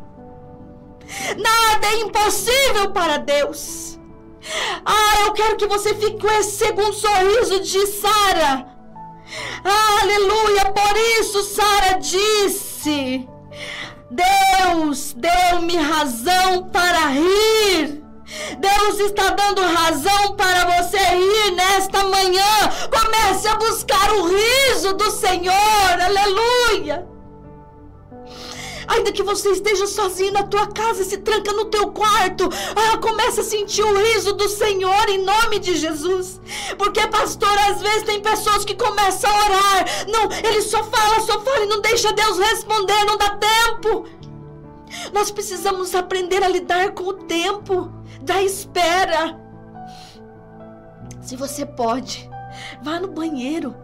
Nada 1.36 1.86
é 1.86 2.00
impossível 2.00 2.90
para 2.92 3.18
Deus. 3.18 3.98
Ah, 4.84 5.26
eu 5.26 5.32
quero 5.32 5.56
que 5.56 5.66
você 5.66 5.94
fique 5.94 6.18
com 6.18 6.30
esse 6.32 6.58
segundo 6.58 6.92
sorriso 6.92 7.60
de 7.60 7.86
Sara. 7.86 8.66
aleluia! 10.02 10.66
Por 10.72 10.96
isso 11.20 11.42
Sara 11.42 11.98
disse: 11.98 13.28
Deus 14.10 15.14
deu-me 15.14 15.76
razão 15.76 16.68
para 16.70 17.08
rir. 17.08 18.09
Deus 18.58 19.00
está 19.00 19.30
dando 19.30 19.60
razão 19.62 20.36
para 20.36 20.82
você 20.82 20.98
rir 20.98 21.50
nesta 21.52 22.04
manhã. 22.04 22.44
Comece 22.90 23.48
a 23.48 23.56
buscar 23.56 24.12
o 24.12 24.28
riso 24.28 24.92
do 24.94 25.10
Senhor. 25.10 26.00
Aleluia. 26.00 27.08
Ainda 28.86 29.12
que 29.12 29.22
você 29.22 29.50
esteja 29.50 29.86
sozinho 29.86 30.32
na 30.32 30.42
tua 30.42 30.66
casa, 30.66 31.04
se 31.04 31.18
tranca 31.18 31.52
no 31.52 31.66
teu 31.66 31.92
quarto. 31.92 32.48
Ah, 32.74 32.98
começa 32.98 33.40
a 33.40 33.44
sentir 33.44 33.84
o 33.84 33.96
riso 33.96 34.32
do 34.32 34.48
Senhor 34.48 35.08
em 35.08 35.22
nome 35.22 35.60
de 35.60 35.76
Jesus. 35.76 36.40
Porque, 36.76 37.06
pastor, 37.06 37.56
às 37.70 37.80
vezes 37.80 38.02
tem 38.02 38.20
pessoas 38.20 38.64
que 38.64 38.74
começam 38.74 39.30
a 39.30 39.44
orar. 39.44 40.06
Não, 40.08 40.28
ele 40.44 40.60
só 40.62 40.82
fala, 40.82 41.20
só 41.20 41.40
fala 41.40 41.64
e 41.64 41.68
não 41.68 41.80
deixa 41.80 42.12
Deus 42.12 42.38
responder, 42.38 43.04
não 43.04 43.16
dá 43.16 43.30
tempo. 43.30 44.06
Nós 45.12 45.30
precisamos 45.30 45.94
aprender 45.94 46.42
a 46.42 46.48
lidar 46.48 46.90
com 46.90 47.04
o 47.04 47.12
tempo 47.12 47.99
da 48.22 48.42
espera. 48.42 49.38
Se 51.20 51.36
você 51.36 51.64
pode, 51.64 52.28
vá 52.82 52.98
no 52.98 53.08
banheiro 53.08 53.74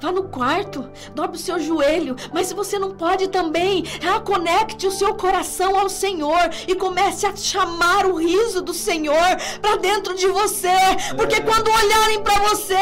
Vá 0.00 0.12
no 0.12 0.24
quarto, 0.24 0.90
dobre 1.14 1.36
o 1.36 1.40
seu 1.40 1.58
joelho. 1.58 2.16
Mas 2.32 2.46
se 2.46 2.54
você 2.54 2.78
não 2.78 2.92
pode 2.92 3.28
também, 3.28 3.84
ah, 4.06 4.20
conecte 4.20 4.86
o 4.86 4.90
seu 4.90 5.14
coração 5.14 5.78
ao 5.78 5.88
Senhor 5.88 6.50
e 6.66 6.74
comece 6.74 7.26
a 7.26 7.36
chamar 7.36 8.06
o 8.06 8.16
riso 8.16 8.62
do 8.62 8.74
Senhor 8.74 9.36
para 9.60 9.76
dentro 9.76 10.14
de 10.14 10.26
você. 10.28 10.68
Porque 11.16 11.40
quando 11.40 11.68
olharem 11.68 12.22
para 12.22 12.38
você, 12.48 12.78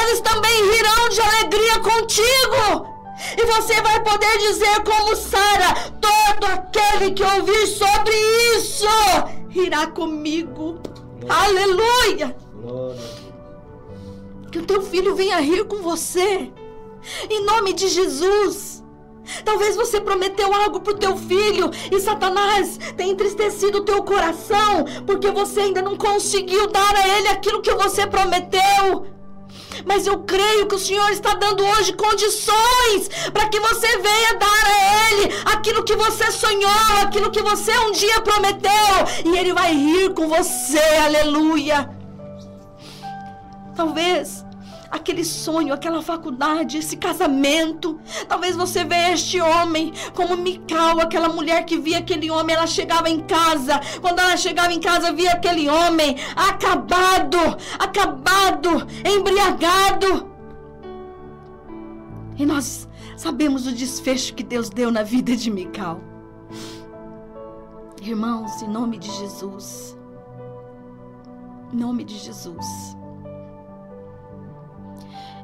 eles 0.00 0.20
também 0.20 0.70
rirão 0.70 1.08
de 1.08 1.20
alegria 1.20 1.80
contigo. 1.80 2.96
E 3.36 3.46
você 3.46 3.80
vai 3.80 4.02
poder 4.02 4.38
dizer 4.38 4.82
como 4.84 5.16
Sara: 5.16 5.74
todo 6.00 6.44
aquele 6.44 7.12
que 7.12 7.22
ouvir 7.22 7.66
sobre 7.66 8.14
isso 8.56 8.86
irá 9.62 9.86
comigo. 9.86 10.78
Aleluia! 11.28 12.36
Glória 12.54 13.26
que 14.56 14.62
o 14.62 14.66
teu 14.66 14.80
filho 14.80 15.14
venha 15.14 15.38
rir 15.38 15.64
com 15.64 15.82
você. 15.82 16.50
Em 17.28 17.44
nome 17.44 17.74
de 17.74 17.88
Jesus. 17.88 18.82
Talvez 19.44 19.76
você 19.76 20.00
prometeu 20.00 20.54
algo 20.54 20.80
para 20.80 20.94
o 20.94 20.98
teu 20.98 21.16
filho 21.16 21.70
e 21.90 22.00
Satanás 22.00 22.78
tem 22.96 23.10
entristecido 23.10 23.78
o 23.78 23.84
teu 23.84 24.02
coração 24.02 24.84
porque 25.04 25.30
você 25.30 25.60
ainda 25.60 25.82
não 25.82 25.96
conseguiu 25.96 26.68
dar 26.68 26.94
a 26.94 27.08
ele 27.18 27.28
aquilo 27.28 27.60
que 27.60 27.74
você 27.74 28.06
prometeu. 28.06 29.06
Mas 29.84 30.06
eu 30.06 30.18
creio 30.20 30.66
que 30.66 30.74
o 30.74 30.78
Senhor 30.78 31.10
está 31.10 31.34
dando 31.34 31.64
hoje 31.64 31.92
condições 31.92 33.08
para 33.32 33.48
que 33.48 33.60
você 33.60 33.98
venha 33.98 34.34
dar 34.34 34.46
a 34.46 35.10
Ele 35.10 35.34
aquilo 35.46 35.84
que 35.84 35.96
você 35.96 36.30
sonhou, 36.30 37.02
aquilo 37.02 37.30
que 37.30 37.42
você 37.42 37.76
um 37.78 37.92
dia 37.92 38.20
prometeu, 38.20 38.70
e 39.24 39.36
Ele 39.36 39.52
vai 39.52 39.74
rir 39.74 40.14
com 40.14 40.28
você, 40.28 40.80
aleluia. 41.04 41.90
Talvez 43.74 44.45
aquele 44.90 45.24
sonho, 45.24 45.72
aquela 45.72 46.02
faculdade, 46.02 46.78
esse 46.78 46.96
casamento. 46.96 47.98
Talvez 48.28 48.56
você 48.56 48.84
veja 48.84 49.12
este 49.12 49.40
homem 49.40 49.92
como 50.14 50.36
Mical, 50.36 51.00
aquela 51.00 51.28
mulher 51.28 51.64
que 51.64 51.76
via 51.76 51.98
aquele 51.98 52.30
homem, 52.30 52.54
ela 52.56 52.66
chegava 52.66 53.08
em 53.08 53.20
casa. 53.20 53.80
Quando 54.00 54.18
ela 54.18 54.36
chegava 54.36 54.72
em 54.72 54.80
casa, 54.80 55.12
via 55.12 55.32
aquele 55.32 55.68
homem 55.68 56.16
acabado, 56.34 57.38
acabado, 57.78 58.86
embriagado. 59.04 60.30
E 62.38 62.44
nós 62.44 62.88
sabemos 63.16 63.66
o 63.66 63.72
desfecho 63.72 64.34
que 64.34 64.42
Deus 64.42 64.68
deu 64.68 64.90
na 64.90 65.02
vida 65.02 65.34
de 65.34 65.50
Mical. 65.50 66.00
Irmãos, 68.02 68.62
em 68.62 68.68
nome 68.68 68.98
de 68.98 69.10
Jesus. 69.10 69.96
Em 71.72 71.76
nome 71.76 72.04
de 72.04 72.16
Jesus. 72.18 72.96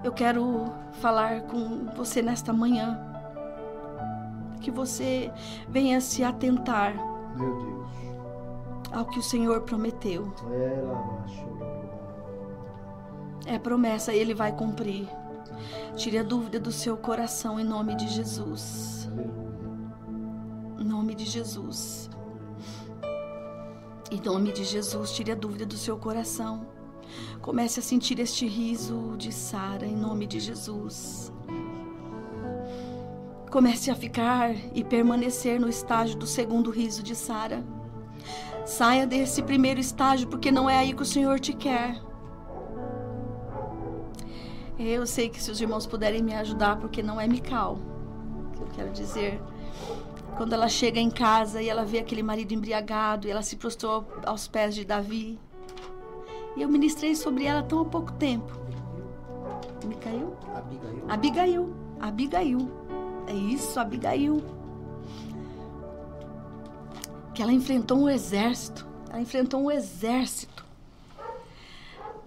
Eu 0.03 0.13
quero 0.13 0.73
falar 1.01 1.43
com 1.43 1.87
você 1.97 2.21
nesta 2.21 2.53
manhã. 2.53 2.99
Que 4.61 4.71
você 4.71 5.33
venha 5.69 6.01
se 6.01 6.25
atentar 6.25 6.95
ao 8.93 9.05
que 9.07 9.19
o 9.19 9.23
Senhor 9.23 9.63
prometeu. 9.63 10.33
É 13.47 13.59
promessa, 13.59 14.13
Ele 14.13 14.35
vai 14.35 14.53
cumprir. 14.53 15.09
Tire 15.97 16.19
a 16.19 16.23
dúvida 16.23 16.59
do 16.59 16.73
seu 16.73 16.97
coração 16.97 17.59
em 17.61 17.65
nome 17.65 17.95
de 17.95 18.09
Jesus. 18.09 19.09
Em 20.79 20.85
nome 20.85 21.15
de 21.15 21.25
Jesus. 21.25 22.11
Em 24.11 24.21
nome 24.21 24.53
de 24.53 24.65
Jesus, 24.65 25.13
tire 25.13 25.33
a 25.33 25.35
dúvida 25.35 25.65
do 25.65 25.77
seu 25.77 25.97
coração. 25.97 26.67
Comece 27.41 27.81
a 27.81 27.83
sentir 27.83 28.19
este 28.19 28.47
riso 28.47 29.17
de 29.17 29.33
Sara 29.33 29.87
em 29.87 29.97
nome 29.97 30.27
de 30.27 30.39
Jesus. 30.41 31.33
Comece 33.51 33.91
a 33.91 33.95
ficar 33.95 34.55
e 34.75 34.83
permanecer 34.83 35.61
no 35.61 35.69
estágio 35.69 36.17
do 36.17 36.27
segundo 36.27 36.71
riso 36.71 37.03
de 37.03 37.15
Sara. 37.15 37.65
Saia 38.65 39.07
desse 39.07 39.43
primeiro 39.43 39.81
estágio 39.81 40.29
porque 40.29 40.51
não 40.51 40.71
é 40.71 40.79
aí 40.79 40.93
que 40.95 41.03
o 41.03 41.07
Senhor 41.07 41.41
te 41.41 41.53
quer. 41.53 42.01
Eu 44.79 45.07
sei 45.07 45.29
que 45.29 45.43
se 45.43 45.51
os 45.51 45.61
irmãos 45.61 45.87
puderem 45.87 46.23
me 46.23 46.35
ajudar, 46.35 46.77
porque 46.77 47.03
não 47.03 47.21
é 47.21 47.29
Mical, 47.29 47.79
que 48.55 48.63
eu 48.63 48.67
quero 48.75 48.91
dizer. 48.91 49.41
Quando 50.37 50.55
ela 50.55 50.69
chega 50.69 50.99
em 50.99 51.11
casa 51.11 51.61
e 51.61 51.69
ela 51.69 51.85
vê 51.85 51.99
aquele 51.99 52.23
marido 52.23 52.53
embriagado, 52.55 53.29
e 53.29 53.31
ela 53.31 53.43
se 53.43 53.57
prostrou 53.57 54.07
aos 54.25 54.49
pés 54.49 54.75
de 54.75 54.85
Davi. 54.85 55.39
E 56.57 56.63
eu 56.63 56.69
ministrei 56.69 57.15
sobre 57.15 57.45
ela 57.45 57.63
tão 57.63 57.81
há 57.81 57.85
pouco 57.85 58.13
tempo. 58.13 58.53
Me 59.85 59.95
caiu? 59.97 60.37
Abigail. 60.55 61.05
Abigail. 61.09 61.75
Abigail. 62.01 62.71
É 63.27 63.33
isso, 63.33 63.79
Abigail. 63.81 64.43
Que 67.35 67.43
ela 67.43 67.53
enfrentou 67.53 67.99
um 67.99 68.09
exército. 68.09 68.87
Ela 69.09 69.21
enfrentou 69.21 69.63
um 69.63 69.71
exército. 69.71 70.65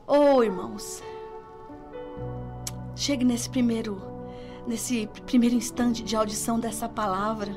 Oh, 0.07 0.41
irmãos. 0.43 1.03
Chegue 2.95 3.25
nesse 3.25 3.49
primeiro, 3.49 4.01
nesse 4.65 5.07
primeiro 5.25 5.55
instante 5.55 6.01
de 6.01 6.15
audição 6.15 6.59
dessa 6.59 6.87
palavra 6.87 7.51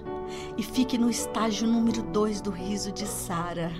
e 0.57 0.63
fique 0.63 0.99
no 0.99 1.09
estágio 1.09 1.67
número 1.69 2.03
dois 2.03 2.41
do 2.41 2.51
riso 2.51 2.91
de 2.91 3.07
Sara. 3.07 3.71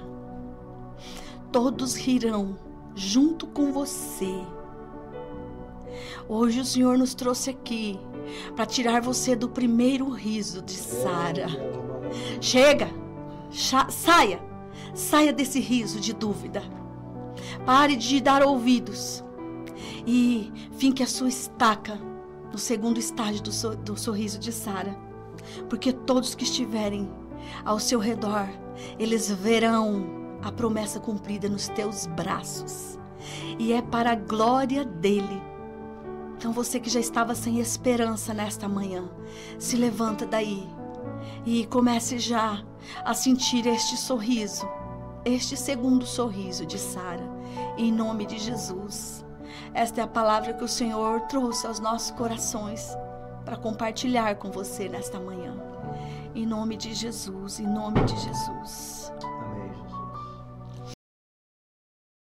Todos 1.51 1.97
rirão 1.97 2.57
junto 2.95 3.47
com 3.47 3.73
você. 3.73 4.35
Hoje 6.29 6.61
o 6.61 6.65
Senhor 6.65 6.99
nos 6.99 7.15
trouxe 7.15 7.51
aqui 7.51 7.99
para 8.55 8.67
tirar 8.67 9.01
você 9.01 9.35
do 9.35 9.49
primeiro 9.49 10.09
riso 10.11 10.63
de 10.63 10.75
Sara. 10.75 11.49
Chega, 12.41 12.91
saia, 13.91 14.41
saia 14.95 15.33
desse 15.33 15.61
riso 15.61 16.01
de 16.01 16.13
dúvida. 16.13 16.63
Pare 17.65 17.97
de 17.97 18.21
dar 18.21 18.43
ouvidos 18.43 19.25
e 20.07 20.53
finque 20.73 21.03
a 21.03 21.07
sua 21.07 21.29
estaca 21.29 21.99
no 22.53 22.59
segundo 22.59 22.99
estágio 22.99 23.43
do, 23.43 23.53
so, 23.53 23.77
do 23.77 23.97
sorriso 23.97 24.39
de 24.39 24.53
Sara, 24.53 24.97
porque 25.69 25.93
todos 25.93 26.35
que 26.35 26.45
estiverem 26.45 27.11
ao 27.65 27.79
seu 27.79 27.99
redor, 27.99 28.49
eles 28.99 29.31
verão 29.31 30.18
a 30.43 30.53
promessa 30.53 31.01
cumprida 31.01 31.49
nos 31.49 31.69
teus 31.69 32.07
braços. 32.07 32.99
E 33.59 33.73
é 33.73 33.83
para 33.83 34.13
a 34.13 34.17
glória 34.17 34.85
dele. 34.85 35.43
Então 36.37 36.53
você 36.53 36.79
que 36.79 36.89
já 36.89 37.01
estava 37.01 37.35
sem 37.35 37.59
esperança 37.59 38.33
nesta 38.33 38.69
manhã, 38.69 39.09
se 39.59 39.77
levanta 39.77 40.25
daí 40.25 40.69
e 41.45 41.67
comece 41.67 42.19
já 42.19 42.63
a 43.05 43.13
sentir 43.13 43.67
este 43.67 43.97
sorriso, 43.97 44.69
este 45.25 45.57
segundo 45.57 46.07
sorriso 46.07 46.65
de 46.65 46.79
Sara, 46.79 47.29
em 47.77 47.91
nome 47.93 48.25
de 48.25 48.39
Jesus. 48.39 49.25
Esta 49.75 50.01
é 50.01 50.05
a 50.05 50.09
palavra 50.09 50.55
que 50.55 50.63
o 50.63 50.69
Senhor 50.69 51.23
trouxe 51.23 51.67
aos 51.67 51.81
nossos 51.81 52.13
corações 52.13 52.97
para 53.45 53.57
compartilhar 53.57 54.37
com 54.37 54.51
você 54.51 54.89
nesta 54.89 55.19
manhã. 55.19 55.57
Em 56.35 56.47
nome 56.47 56.77
de 56.77 56.95
Jesus, 56.95 57.59
em 57.59 57.67
nome 57.67 58.05
de 58.05 58.17
Jesus. 58.17 59.13